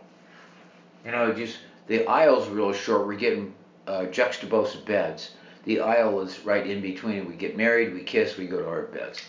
You 1.03 1.11
know, 1.11 1.33
just 1.33 1.57
the 1.87 2.07
aisle's 2.07 2.47
real 2.47 2.73
short. 2.73 3.07
We're 3.07 3.15
getting 3.15 3.53
uh, 3.87 4.05
juxtaposed 4.05 4.85
beds. 4.85 5.31
The 5.65 5.81
aisle 5.81 6.21
is 6.21 6.39
right 6.45 6.65
in 6.65 6.81
between. 6.81 7.27
We 7.27 7.35
get 7.35 7.57
married, 7.57 7.93
we 7.93 8.03
kiss, 8.03 8.37
we 8.37 8.47
go 8.47 8.59
to 8.59 8.67
our 8.67 8.83
beds. 8.83 9.19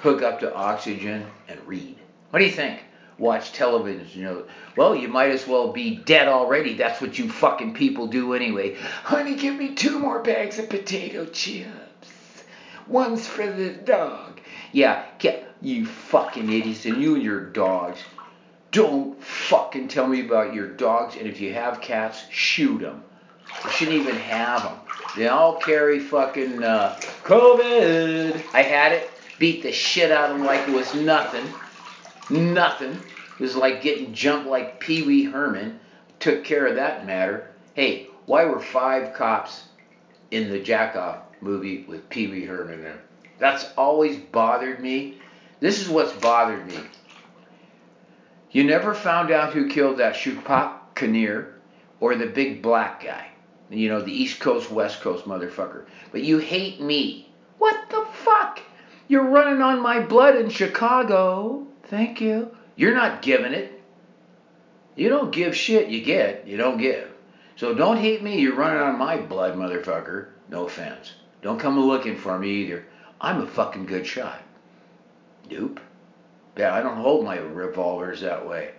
Hook 0.00 0.22
up 0.22 0.40
to 0.40 0.54
oxygen 0.54 1.26
and 1.48 1.60
read. 1.66 1.96
What 2.30 2.40
do 2.40 2.44
you 2.44 2.50
think? 2.50 2.80
Watch 3.18 3.52
television, 3.52 4.06
you 4.12 4.24
know. 4.24 4.44
Well, 4.76 4.94
you 4.94 5.08
might 5.08 5.30
as 5.30 5.46
well 5.46 5.72
be 5.72 5.96
dead 5.96 6.28
already. 6.28 6.74
That's 6.74 7.00
what 7.00 7.18
you 7.18 7.30
fucking 7.30 7.74
people 7.74 8.08
do 8.08 8.34
anyway. 8.34 8.76
Honey, 9.04 9.36
give 9.36 9.56
me 9.56 9.74
two 9.74 9.98
more 9.98 10.22
bags 10.22 10.58
of 10.58 10.68
potato 10.68 11.24
chips. 11.24 12.08
One's 12.86 13.26
for 13.26 13.50
the 13.50 13.70
dog. 13.70 14.40
Yeah, 14.72 15.06
get, 15.18 15.50
you 15.62 15.86
fucking 15.86 16.52
idiots, 16.52 16.84
and 16.84 17.00
you 17.00 17.14
and 17.14 17.24
your 17.24 17.40
dogs. 17.40 18.00
Don't 18.70 19.22
fucking 19.22 19.88
tell 19.88 20.06
me 20.06 20.20
about 20.20 20.52
your 20.52 20.68
dogs, 20.68 21.16
and 21.16 21.26
if 21.26 21.40
you 21.40 21.54
have 21.54 21.80
cats, 21.80 22.22
shoot 22.30 22.80
them. 22.80 23.02
You 23.64 23.70
shouldn't 23.70 23.96
even 23.96 24.16
have 24.16 24.64
them. 24.64 24.76
They 25.16 25.28
all 25.28 25.56
carry 25.56 26.00
fucking 26.00 26.62
uh, 26.62 26.96
COVID. 27.22 28.42
I 28.52 28.62
had 28.62 28.92
it, 28.92 29.10
beat 29.38 29.62
the 29.62 29.72
shit 29.72 30.10
out 30.10 30.30
of 30.30 30.36
them 30.36 30.46
like 30.46 30.68
it 30.68 30.74
was 30.74 30.94
nothing. 30.94 31.46
Nothing. 32.30 32.92
It 32.92 33.40
was 33.40 33.56
like 33.56 33.82
getting 33.82 34.14
jumped 34.14 34.48
like 34.48 34.80
Pee 34.80 35.02
Wee 35.02 35.24
Herman. 35.24 35.78
Took 36.18 36.44
care 36.44 36.66
of 36.66 36.76
that 36.76 37.06
matter. 37.06 37.50
Hey, 37.74 38.08
why 38.26 38.44
were 38.44 38.60
five 38.60 39.14
cops 39.14 39.64
in 40.30 40.50
the 40.50 40.60
Jackoff 40.60 41.20
movie 41.40 41.84
with 41.86 42.08
Pee 42.08 42.26
Wee 42.26 42.44
Herman 42.44 42.82
there? 42.82 43.00
That's 43.38 43.66
always 43.76 44.16
bothered 44.16 44.80
me. 44.80 45.18
This 45.60 45.80
is 45.80 45.88
what's 45.88 46.12
bothered 46.14 46.66
me. 46.66 46.78
You 48.50 48.64
never 48.64 48.94
found 48.94 49.30
out 49.30 49.52
who 49.52 49.68
killed 49.68 49.98
that 49.98 50.14
Shupak 50.14 50.94
Kinnear 50.94 51.54
or 52.00 52.14
the 52.14 52.26
big 52.26 52.62
black 52.62 53.02
guy. 53.04 53.28
You 53.68 53.88
know, 53.88 54.00
the 54.00 54.12
East 54.12 54.40
Coast, 54.40 54.70
West 54.70 55.00
Coast 55.00 55.26
motherfucker. 55.26 55.84
But 56.12 56.22
you 56.22 56.38
hate 56.38 56.80
me. 56.80 57.32
What 57.58 57.90
the 57.90 58.06
fuck? 58.12 58.60
You're 59.08 59.28
running 59.28 59.60
on 59.60 59.82
my 59.82 60.00
blood 60.00 60.36
in 60.36 60.48
Chicago. 60.48 61.66
Thank 61.86 62.20
you. 62.20 62.50
You're 62.74 62.94
not 62.94 63.22
giving 63.22 63.52
it. 63.52 63.72
You 64.96 65.08
don't 65.08 65.30
give 65.30 65.56
shit, 65.56 65.88
you 65.88 66.02
get. 66.02 66.46
You 66.46 66.56
don't 66.56 66.78
give. 66.78 67.10
So 67.56 67.74
don't 67.74 67.98
hate 67.98 68.22
me. 68.22 68.40
You're 68.40 68.54
running 68.54 68.82
on 68.82 68.98
my 68.98 69.16
blood, 69.16 69.56
motherfucker. 69.56 70.28
No 70.48 70.66
offense. 70.66 71.12
Don't 71.42 71.58
come 71.58 71.78
looking 71.78 72.16
for 72.16 72.38
me 72.38 72.50
either. 72.62 72.86
I'm 73.20 73.42
a 73.42 73.46
fucking 73.46 73.86
good 73.86 74.06
shot. 74.06 74.42
Nope. 75.50 75.80
Yeah, 76.56 76.74
I 76.74 76.82
don't 76.82 76.96
hold 76.96 77.24
my 77.24 77.38
revolvers 77.38 78.20
that 78.22 78.46
way. 78.46 78.72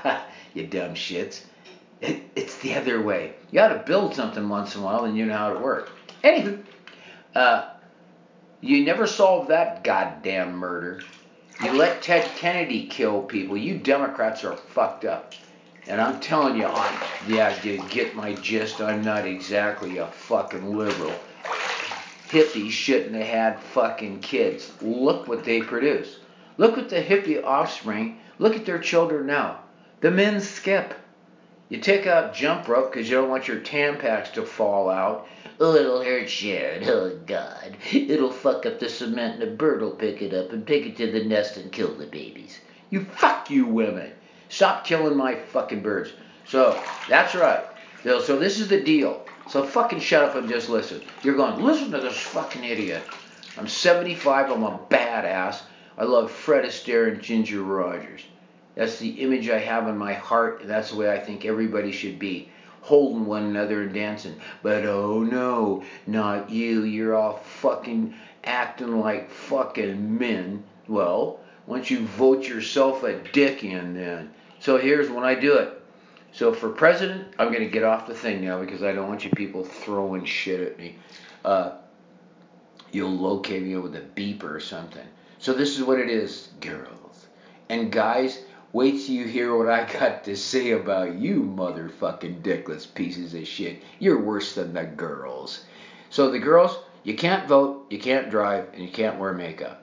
you 0.54 0.66
dumb 0.66 0.94
shits. 0.94 1.42
It, 2.00 2.22
it's 2.36 2.58
the 2.58 2.74
other 2.74 3.00
way. 3.00 3.34
You 3.50 3.56
got 3.56 3.68
to 3.68 3.78
build 3.78 4.14
something 4.14 4.48
once 4.48 4.74
in 4.74 4.82
a 4.82 4.84
while, 4.84 5.04
and 5.04 5.16
you 5.16 5.26
know 5.26 5.36
how 5.36 5.52
to 5.54 5.60
work. 5.60 5.90
Anywho, 6.22 6.62
uh, 7.34 7.70
you 8.60 8.84
never 8.84 9.06
solved 9.06 9.48
that 9.48 9.84
goddamn 9.84 10.56
murder. 10.56 11.02
You 11.62 11.72
let 11.74 12.02
Ted 12.02 12.28
Kennedy 12.36 12.86
kill 12.86 13.22
people. 13.22 13.56
You 13.56 13.78
Democrats 13.78 14.42
are 14.42 14.56
fucked 14.56 15.04
up. 15.04 15.32
And 15.86 16.00
I'm 16.00 16.18
telling 16.18 16.56
you, 16.56 16.66
I'm, 16.66 17.00
yeah, 17.28 17.56
you 17.62 17.80
get 17.88 18.16
my 18.16 18.34
gist. 18.34 18.80
I'm 18.80 19.02
not 19.02 19.26
exactly 19.26 19.98
a 19.98 20.08
fucking 20.08 20.76
liberal. 20.76 21.14
Hippies 22.28 22.70
shouldn't 22.70 23.14
have 23.14 23.26
had 23.26 23.60
fucking 23.60 24.20
kids. 24.20 24.72
Look 24.80 25.28
what 25.28 25.44
they 25.44 25.60
produce. 25.60 26.16
Look 26.56 26.78
at 26.78 26.88
the 26.88 27.00
hippie 27.00 27.44
offspring. 27.44 28.18
Look 28.38 28.56
at 28.56 28.66
their 28.66 28.80
children 28.80 29.26
now. 29.26 29.60
The 30.00 30.10
men 30.10 30.40
skip. 30.40 30.94
You 31.72 31.78
take 31.78 32.06
out 32.06 32.34
jump 32.34 32.68
rope 32.68 32.92
because 32.92 33.08
you 33.08 33.16
don't 33.16 33.30
want 33.30 33.48
your 33.48 33.60
tampax 33.60 34.34
to 34.34 34.44
fall 34.44 34.90
out. 34.90 35.26
Oh, 35.58 35.74
it'll 35.74 36.04
hurt 36.04 36.28
Sharon. 36.28 36.84
Oh, 36.84 37.18
God. 37.26 37.78
It'll 37.90 38.30
fuck 38.30 38.66
up 38.66 38.78
the 38.78 38.90
cement 38.90 39.40
and 39.40 39.42
a 39.44 39.56
bird 39.56 39.80
will 39.80 39.92
pick 39.92 40.20
it 40.20 40.34
up 40.34 40.52
and 40.52 40.66
take 40.66 40.84
it 40.84 40.98
to 40.98 41.10
the 41.10 41.24
nest 41.24 41.56
and 41.56 41.72
kill 41.72 41.94
the 41.94 42.04
babies. 42.04 42.60
You 42.90 43.06
fuck 43.06 43.50
you 43.50 43.64
women. 43.64 44.12
Stop 44.50 44.84
killing 44.84 45.16
my 45.16 45.34
fucking 45.34 45.80
birds. 45.80 46.12
So, 46.44 46.78
that's 47.08 47.34
right. 47.34 47.64
So, 48.02 48.38
this 48.38 48.60
is 48.60 48.68
the 48.68 48.82
deal. 48.82 49.24
So, 49.48 49.64
fucking 49.64 50.00
shut 50.00 50.24
up 50.24 50.34
and 50.34 50.50
just 50.50 50.68
listen. 50.68 51.00
You're 51.22 51.36
going, 51.36 51.58
listen 51.64 51.90
to 51.92 52.00
this 52.00 52.18
fucking 52.18 52.64
idiot. 52.64 53.02
I'm 53.56 53.66
75. 53.66 54.50
I'm 54.50 54.62
a 54.62 54.78
badass. 54.90 55.62
I 55.96 56.04
love 56.04 56.30
Fred 56.30 56.66
Astaire 56.66 57.10
and 57.10 57.22
Ginger 57.22 57.62
Rogers. 57.62 58.26
That's 58.74 58.98
the 58.98 59.10
image 59.10 59.48
I 59.48 59.58
have 59.58 59.88
in 59.88 59.98
my 59.98 60.14
heart, 60.14 60.62
that's 60.64 60.90
the 60.90 60.96
way 60.96 61.12
I 61.12 61.18
think 61.18 61.44
everybody 61.44 61.92
should 61.92 62.18
be. 62.18 62.48
Holding 62.80 63.26
one 63.26 63.44
another 63.44 63.82
and 63.82 63.94
dancing. 63.94 64.34
But 64.62 64.84
oh 64.86 65.22
no, 65.22 65.84
not 66.06 66.50
you. 66.50 66.82
You're 66.82 67.14
all 67.14 67.38
fucking 67.38 68.14
acting 68.44 68.98
like 68.98 69.30
fucking 69.30 70.18
men. 70.18 70.64
Well, 70.88 71.40
once 71.66 71.90
you 71.90 72.06
vote 72.06 72.48
yourself 72.48 73.04
a 73.04 73.18
dick 73.32 73.62
in, 73.62 73.94
then. 73.94 74.32
So 74.58 74.78
here's 74.78 75.10
when 75.10 75.24
I 75.24 75.34
do 75.34 75.58
it. 75.58 75.80
So 76.32 76.52
for 76.52 76.70
president, 76.70 77.34
I'm 77.38 77.48
going 77.48 77.64
to 77.64 77.70
get 77.70 77.84
off 77.84 78.06
the 78.06 78.14
thing 78.14 78.44
now 78.44 78.58
because 78.58 78.82
I 78.82 78.92
don't 78.92 79.08
want 79.08 79.24
you 79.24 79.30
people 79.30 79.64
throwing 79.64 80.24
shit 80.24 80.60
at 80.60 80.78
me. 80.78 80.96
Uh, 81.44 81.72
you'll 82.90 83.16
locate 83.16 83.62
me 83.62 83.76
with 83.76 83.94
a 83.94 84.00
beeper 84.00 84.50
or 84.50 84.60
something. 84.60 85.06
So 85.38 85.52
this 85.52 85.76
is 85.76 85.84
what 85.84 85.98
it 85.98 86.08
is, 86.08 86.48
girls. 86.60 87.26
And 87.68 87.92
guys, 87.92 88.44
Wait 88.72 88.92
till 89.04 89.14
you 89.14 89.26
hear 89.26 89.54
what 89.54 89.68
I 89.68 89.84
got 89.92 90.24
to 90.24 90.36
say 90.36 90.70
about 90.70 91.16
you, 91.16 91.42
motherfucking 91.42 92.42
dickless 92.42 92.86
pieces 92.86 93.34
of 93.34 93.46
shit. 93.46 93.82
You're 93.98 94.22
worse 94.22 94.54
than 94.54 94.72
the 94.72 94.84
girls. 94.84 95.64
So, 96.08 96.30
the 96.30 96.38
girls, 96.38 96.78
you 97.04 97.14
can't 97.14 97.46
vote, 97.46 97.86
you 97.90 97.98
can't 97.98 98.30
drive, 98.30 98.68
and 98.72 98.82
you 98.82 98.90
can't 98.90 99.18
wear 99.18 99.34
makeup. 99.34 99.82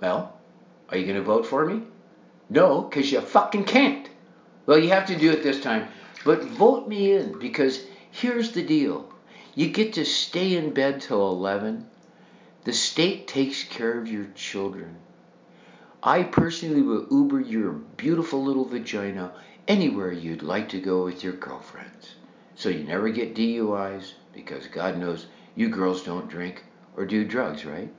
Well, 0.00 0.36
are 0.88 0.96
you 0.96 1.04
going 1.04 1.18
to 1.18 1.22
vote 1.22 1.46
for 1.46 1.64
me? 1.64 1.82
No, 2.48 2.82
because 2.82 3.12
you 3.12 3.20
fucking 3.20 3.64
can't. 3.64 4.08
Well, 4.66 4.78
you 4.78 4.88
have 4.88 5.06
to 5.06 5.16
do 5.16 5.30
it 5.30 5.42
this 5.42 5.60
time. 5.60 5.88
But 6.24 6.44
vote 6.44 6.88
me 6.88 7.12
in 7.12 7.38
because 7.38 7.82
here's 8.10 8.52
the 8.52 8.62
deal 8.62 9.08
you 9.54 9.70
get 9.70 9.94
to 9.94 10.04
stay 10.04 10.56
in 10.56 10.72
bed 10.72 11.00
till 11.00 11.30
11. 11.30 11.86
The 12.64 12.72
state 12.72 13.28
takes 13.28 13.64
care 13.64 13.98
of 13.98 14.08
your 14.08 14.26
children. 14.34 14.96
I 16.02 16.22
personally 16.22 16.80
will 16.80 17.06
Uber 17.10 17.40
your 17.40 17.72
beautiful 17.72 18.42
little 18.42 18.64
vagina 18.64 19.34
anywhere 19.68 20.10
you'd 20.10 20.42
like 20.42 20.70
to 20.70 20.80
go 20.80 21.04
with 21.04 21.22
your 21.22 21.34
girlfriends. 21.34 22.14
So 22.54 22.70
you 22.70 22.84
never 22.84 23.10
get 23.10 23.34
DUIs 23.34 24.14
because 24.32 24.66
God 24.66 24.96
knows 24.96 25.26
you 25.54 25.68
girls 25.68 26.02
don't 26.02 26.26
drink 26.26 26.64
or 26.96 27.04
do 27.04 27.26
drugs, 27.26 27.66
right? 27.66 27.92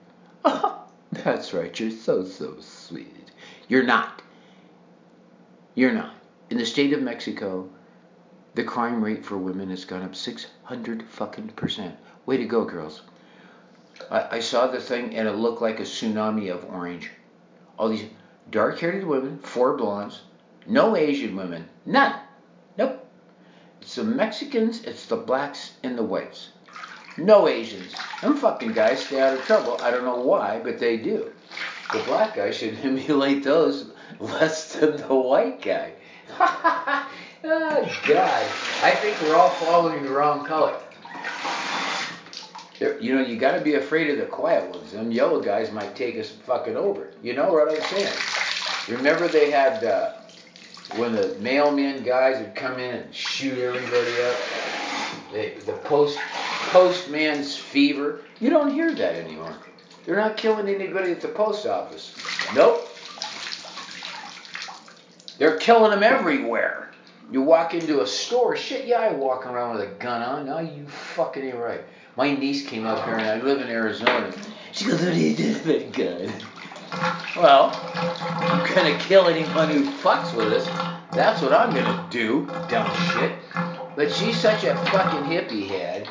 That's 1.11 1.53
right, 1.53 1.79
you're 1.79 1.91
so, 1.91 2.25
so 2.25 2.55
sweet. 2.59 3.31
You're 3.67 3.83
not. 3.83 4.23
You're 5.75 5.93
not. 5.93 6.15
In 6.49 6.57
the 6.57 6.65
state 6.65 6.93
of 6.93 7.03
Mexico, 7.03 7.69
the 8.55 8.63
crime 8.63 9.03
rate 9.03 9.23
for 9.23 9.37
women 9.37 9.69
has 9.69 9.85
gone 9.85 10.01
up 10.01 10.15
600 10.15 11.03
fucking 11.03 11.49
percent. 11.49 11.95
Way 12.25 12.37
to 12.37 12.45
go, 12.45 12.65
girls. 12.65 13.03
I, 14.09 14.37
I 14.37 14.39
saw 14.39 14.65
the 14.65 14.81
thing 14.81 15.15
and 15.15 15.27
it 15.27 15.33
looked 15.33 15.61
like 15.61 15.79
a 15.79 15.83
tsunami 15.83 16.51
of 16.51 16.65
orange 16.65 17.11
all 17.77 17.89
these 17.89 18.05
dark 18.49 18.79
haired 18.79 19.03
women, 19.03 19.39
four 19.39 19.77
blondes, 19.77 20.21
no 20.67 20.95
Asian 20.95 21.35
women, 21.35 21.67
none. 21.85 22.19
Nope. 22.77 23.05
It's 23.81 23.95
the 23.95 24.03
Mexicans, 24.03 24.83
it's 24.83 25.05
the 25.05 25.17
blacks, 25.17 25.73
and 25.83 25.97
the 25.97 26.03
whites. 26.03 26.49
No 27.17 27.47
Asians. 27.47 27.93
Them 28.21 28.37
fucking 28.37 28.73
guys 28.73 29.05
stay 29.05 29.19
out 29.19 29.33
of 29.33 29.43
trouble. 29.45 29.77
I 29.81 29.91
don't 29.91 30.05
know 30.05 30.21
why, 30.21 30.61
but 30.63 30.79
they 30.79 30.97
do. 30.97 31.31
The 31.91 31.99
black 32.03 32.35
guy 32.35 32.51
should 32.51 32.77
emulate 32.83 33.43
those 33.43 33.91
less 34.19 34.73
than 34.73 34.97
the 34.97 35.15
white 35.15 35.61
guy. 35.61 35.93
oh, 36.39 37.05
God. 38.07 38.45
I 38.83 38.91
think 39.01 39.21
we're 39.21 39.35
all 39.35 39.49
following 39.49 40.03
the 40.03 40.11
wrong 40.11 40.45
color 40.45 40.80
you 42.99 43.13
know, 43.15 43.21
you 43.21 43.37
got 43.37 43.53
to 43.53 43.61
be 43.61 43.75
afraid 43.75 44.09
of 44.09 44.17
the 44.17 44.25
quiet 44.25 44.69
ones. 44.71 44.91
Them 44.91 45.11
yellow 45.11 45.41
guys 45.41 45.71
might 45.71 45.95
take 45.95 46.17
us 46.17 46.29
fucking 46.29 46.75
over. 46.75 47.11
You 47.21 47.33
know 47.33 47.51
what 47.53 47.69
I'm 47.69 47.83
saying? 47.83 48.97
Remember 48.97 49.27
they 49.27 49.51
had 49.51 49.83
uh, 49.83 50.13
when 50.95 51.13
the 51.13 51.35
mailmen 51.41 52.03
guys 52.03 52.41
would 52.41 52.55
come 52.55 52.79
in 52.79 52.95
and 52.95 53.15
shoot 53.15 53.57
everybody 53.57 54.21
up. 54.23 54.37
They, 55.31 55.53
the 55.65 55.73
post 55.83 56.17
postman's 56.71 57.55
fever. 57.55 58.21
You 58.39 58.49
don't 58.49 58.73
hear 58.73 58.93
that 58.93 59.15
anymore. 59.15 59.55
They're 60.05 60.15
not 60.15 60.35
killing 60.35 60.67
anybody 60.67 61.11
at 61.11 61.21
the 61.21 61.27
post 61.27 61.67
office. 61.67 62.15
Nope. 62.55 62.87
They're 65.37 65.57
killing 65.57 65.91
them 65.91 66.03
everywhere. 66.03 66.91
You 67.31 67.41
walk 67.41 67.73
into 67.73 68.01
a 68.01 68.07
store, 68.07 68.57
shit, 68.57 68.85
yeah, 68.85 68.99
I 68.99 69.13
walk 69.13 69.45
around 69.45 69.75
with 69.75 69.89
a 69.89 69.93
gun 69.93 70.21
on. 70.21 70.47
Now 70.47 70.59
you 70.59 70.85
fucking 70.87 71.43
ain't 71.43 71.55
right. 71.55 71.81
My 72.17 72.35
niece 72.35 72.67
came 72.67 72.85
up 72.85 73.05
here 73.05 73.15
and 73.15 73.25
I 73.27 73.41
live 73.41 73.61
in 73.61 73.69
Arizona. 73.69 74.33
She 74.73 74.85
goes, 74.85 75.01
What 75.01 75.15
you 75.15 75.35
do 75.35 75.47
with 75.53 75.67
a 75.67 75.83
gun? 75.91 76.33
Well, 77.37 77.71
I'm 77.73 78.75
gonna 78.75 78.97
kill 78.99 79.27
anyone 79.27 79.69
who 79.69 79.85
fucks 79.85 80.35
with 80.35 80.51
us. 80.51 80.65
That's 81.13 81.41
what 81.41 81.53
I'm 81.53 81.73
gonna 81.73 82.05
do, 82.09 82.45
dumb 82.67 82.91
shit. 83.13 83.31
But 83.95 84.11
she's 84.11 84.37
such 84.37 84.65
a 84.65 84.75
fucking 84.75 85.23
hippie 85.23 85.67
head. 85.67 86.09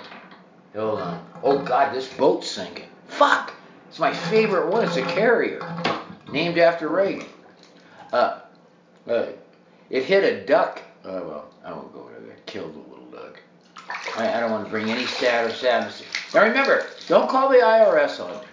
Hold 0.75 1.01
on. 1.01 1.27
Oh 1.43 1.59
god, 1.59 1.95
this 1.95 2.09
boat's 2.15 2.51
sinking. 2.51 2.89
Fuck! 3.09 3.53
It's 3.89 3.99
my 3.99 4.15
favorite 4.15 4.71
one. 4.71 4.85
It's 4.85 4.97
a 4.97 5.03
carrier. 5.03 5.61
Named 6.31 6.59
after 6.59 6.89
Reagan. 6.89 7.27
Uh, 8.13 8.41
uh 9.07 9.27
it 9.91 10.05
hit 10.05 10.25
a 10.25 10.47
duck. 10.47 10.81
Oh 11.05 11.23
well, 11.23 11.55
I 11.65 11.73
won't 11.73 11.93
go 11.93 12.09
there. 12.09 12.37
Killed 12.47 12.75
a 12.75 12.91
little 12.91 13.11
duck. 13.11 13.41
I, 14.20 14.37
I 14.37 14.40
don't 14.40 14.50
want 14.50 14.64
to 14.64 14.70
bring 14.70 14.90
any 14.90 15.06
sad 15.06 15.50
or 15.50 15.54
sadness. 15.54 16.02
Now 16.35 16.44
remember, 16.44 16.87
don't 17.09 17.28
call 17.28 17.48
the 17.48 17.56
IRS 17.56 18.24
on 18.24 18.40
me. 18.40 18.46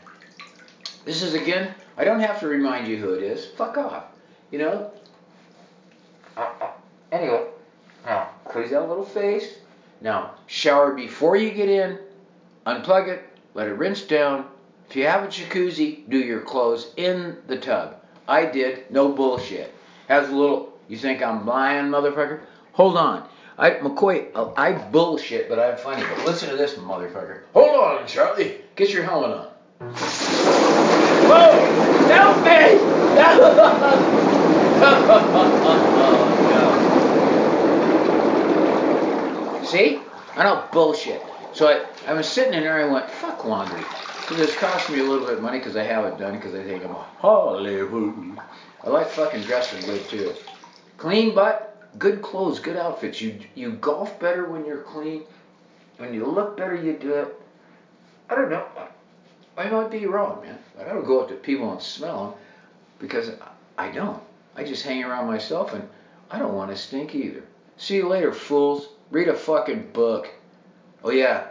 This 1.05 1.21
is 1.21 1.33
again, 1.33 1.73
I 1.97 2.03
don't 2.03 2.19
have 2.19 2.39
to 2.39 2.47
remind 2.47 2.87
you 2.87 2.97
who 2.97 3.13
it 3.13 3.23
is. 3.23 3.45
Fuck 3.45 3.77
off. 3.77 4.05
You 4.51 4.59
know? 4.59 4.91
Uh, 6.35 6.49
uh, 6.61 6.71
anyway, 7.11 7.45
now 8.05 8.29
close 8.45 8.69
that 8.71 8.87
little 8.87 9.05
face. 9.05 9.55
Now 10.01 10.35
shower 10.47 10.93
before 10.93 11.35
you 11.35 11.51
get 11.51 11.69
in. 11.69 11.99
Unplug 12.65 13.07
it. 13.07 13.23
Let 13.53 13.67
it 13.67 13.73
rinse 13.73 14.03
down. 14.03 14.45
If 14.89 14.95
you 14.95 15.07
have 15.07 15.23
a 15.23 15.27
jacuzzi, 15.27 16.07
do 16.09 16.17
your 16.17 16.41
clothes 16.41 16.93
in 16.95 17.37
the 17.47 17.57
tub. 17.57 18.01
I 18.27 18.45
did. 18.45 18.89
No 18.91 19.11
bullshit. 19.11 19.73
Has 20.07 20.29
a 20.29 20.35
little. 20.35 20.73
You 20.87 20.97
think 20.97 21.21
I'm 21.21 21.45
lying, 21.45 21.87
motherfucker? 21.87 22.41
Hold 22.73 22.97
on. 22.97 23.27
I 23.59 23.71
McCoy, 23.71 24.27
uh, 24.35 24.51
I 24.55 24.73
bullshit, 24.73 25.49
but 25.49 25.57
I'm 25.57 25.77
funny. 25.77 26.03
But 26.03 26.25
listen 26.25 26.49
to 26.49 26.55
this, 26.55 26.75
motherfucker. 26.75 27.41
Hold 27.53 27.83
on, 27.83 28.07
Charlie. 28.07 28.61
Get 28.75 28.91
your 28.91 29.03
helmet 29.03 29.31
on. 29.31 29.47
Whoa! 31.27 31.65
Help 32.07 32.43
me! 32.43 32.77
oh. 36.53 36.83
See? 39.65 39.99
I 40.35 40.43
don't 40.43 40.71
bullshit. 40.71 41.21
So 41.53 41.67
I, 41.67 41.83
I 42.09 42.13
was 42.13 42.27
sitting 42.29 42.53
in 42.53 42.61
there 42.61 42.79
and 42.79 42.91
I 42.91 42.93
went, 42.93 43.09
fuck 43.09 43.43
laundry. 43.43 43.81
Because 43.81 44.39
it's 44.39 44.55
costing 44.57 44.95
me 44.95 45.01
a 45.01 45.03
little 45.05 45.25
bit 45.25 45.37
of 45.37 45.41
money 45.41 45.57
because 45.57 45.75
I 45.75 45.83
have 45.83 46.05
it 46.05 46.19
done 46.19 46.35
it 46.35 46.37
because 46.37 46.53
I 46.53 46.61
think 46.61 46.85
I'm 46.85 46.91
a 46.91 47.05
Hollywood. 47.17 48.37
I 48.83 48.89
like 48.89 49.07
fucking 49.07 49.41
dressing 49.41 49.83
good 49.85 50.07
too. 50.07 50.35
Clean 50.97 51.33
butt, 51.33 51.66
good 51.97 52.21
clothes, 52.21 52.59
good 52.59 52.77
outfits. 52.77 53.21
You 53.21 53.39
you 53.55 53.73
golf 53.73 54.19
better 54.19 54.45
when 54.45 54.65
you're 54.65 54.81
clean. 54.81 55.23
When 55.97 56.13
you 56.13 56.25
look 56.25 56.57
better, 56.57 56.75
you 56.75 56.93
do 56.93 57.13
it. 57.13 57.41
I 58.29 58.35
don't 58.35 58.49
know. 58.49 58.65
I 59.57 59.69
might 59.69 59.89
be 59.89 60.05
wrong, 60.05 60.41
man. 60.43 60.59
I 60.79 60.83
don't 60.83 61.05
go 61.05 61.21
up 61.21 61.29
to 61.29 61.35
people 61.35 61.71
and 61.71 61.81
smell 61.81 62.25
them 62.25 62.33
because 62.99 63.31
I 63.77 63.89
don't. 63.89 64.21
I 64.55 64.63
just 64.63 64.83
hang 64.83 65.03
around 65.03 65.27
myself 65.27 65.73
and 65.73 65.87
I 66.29 66.37
don't 66.37 66.53
want 66.53 66.69
to 66.71 66.77
stink 66.77 67.15
either. 67.15 67.43
See 67.77 67.95
you 67.95 68.07
later, 68.07 68.33
fools. 68.33 68.89
Read 69.09 69.29
a 69.29 69.33
fucking 69.33 69.89
book. 69.93 70.29
Oh 71.03 71.11
yeah, 71.11 71.47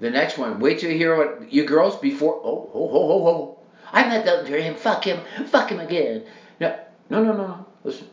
the 0.00 0.10
next 0.10 0.38
one. 0.38 0.60
Wait 0.60 0.78
till 0.78 0.90
you 0.90 0.98
hear 0.98 1.16
what 1.16 1.52
you 1.52 1.64
girls 1.64 1.96
before. 1.98 2.40
Oh, 2.44 2.68
ho, 2.72 2.88
ho, 2.88 3.08
ho, 3.08 3.24
ho. 3.24 3.58
I'm 3.92 4.08
not 4.08 4.24
voting 4.24 4.52
for 4.52 4.58
him. 4.58 4.74
Fuck 4.74 5.04
him. 5.04 5.20
Fuck 5.46 5.70
him 5.70 5.80
again. 5.80 6.24
No, 6.60 6.78
no, 7.08 7.24
no, 7.24 7.32
no. 7.32 7.66
Listen. 7.82 8.08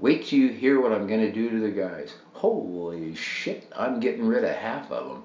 Wait 0.00 0.24
till 0.24 0.38
you 0.38 0.48
hear 0.48 0.80
what 0.80 0.92
I'm 0.92 1.06
going 1.06 1.20
to 1.20 1.30
do 1.30 1.50
to 1.50 1.60
the 1.60 1.70
guys. 1.70 2.14
Holy 2.32 3.14
shit, 3.14 3.70
I'm 3.76 4.00
getting 4.00 4.26
rid 4.26 4.44
of 4.44 4.56
half 4.56 4.90
of 4.90 5.06
them. 5.06 5.24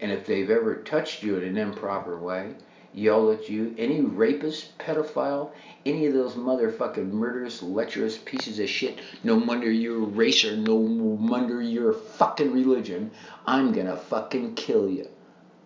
And 0.00 0.10
if 0.10 0.26
they've 0.26 0.50
ever 0.50 0.74
touched 0.74 1.22
you 1.22 1.36
in 1.36 1.44
an 1.44 1.56
improper 1.56 2.18
way, 2.18 2.54
yell 2.92 3.30
at 3.30 3.48
you, 3.48 3.76
any 3.78 4.00
rapist, 4.00 4.76
pedophile, 4.76 5.52
any 5.86 6.06
of 6.06 6.14
those 6.14 6.34
motherfucking 6.34 7.12
murderous, 7.12 7.62
lecherous 7.62 8.18
pieces 8.18 8.58
of 8.58 8.68
shit, 8.68 8.98
no 9.22 9.36
wonder 9.36 9.70
you're 9.70 10.00
race 10.00 10.44
or 10.44 10.56
no 10.56 10.74
wonder 10.74 11.62
you're 11.62 11.92
fucking 11.92 12.50
religion, 12.50 13.12
I'm 13.46 13.70
gonna 13.70 13.96
fucking 13.96 14.56
kill 14.56 14.90
you. 14.90 15.06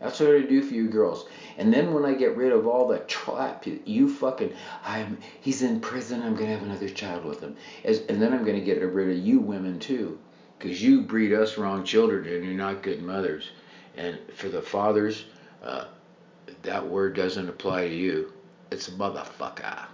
That's 0.02 0.18
what 0.18 0.34
I 0.34 0.40
do 0.40 0.62
for 0.62 0.74
you 0.74 0.88
girls. 0.88 1.28
And 1.58 1.72
then 1.72 1.94
when 1.94 2.04
I 2.04 2.14
get 2.14 2.36
rid 2.36 2.50
of 2.50 2.66
all 2.66 2.88
the 2.88 2.98
trap, 2.98 3.64
you 3.84 4.12
fucking, 4.12 4.52
I'm, 4.84 5.18
he's 5.40 5.62
in 5.62 5.80
prison. 5.80 6.22
I'm 6.22 6.34
gonna 6.34 6.50
have 6.50 6.64
another 6.64 6.88
child 6.88 7.24
with 7.24 7.40
him. 7.40 7.56
As, 7.84 8.00
and 8.08 8.20
then 8.20 8.32
I'm 8.32 8.44
gonna 8.44 8.60
get 8.60 8.82
rid 8.82 9.16
of 9.16 9.24
you 9.24 9.38
women 9.38 9.78
too, 9.78 10.18
because 10.58 10.82
you 10.82 11.02
breed 11.02 11.32
us 11.32 11.56
wrong 11.56 11.84
children 11.84 12.26
and 12.26 12.44
you're 12.44 12.52
not 12.54 12.82
good 12.82 13.00
mothers. 13.00 13.50
And 13.96 14.18
for 14.34 14.48
the 14.48 14.60
fathers, 14.60 15.24
uh, 15.62 15.84
that 16.62 16.84
word 16.84 17.14
doesn't 17.14 17.48
apply 17.48 17.86
to 17.88 17.94
you. 17.94 18.32
It's 18.72 18.88
a 18.88 18.92
motherfucker. 18.92 19.86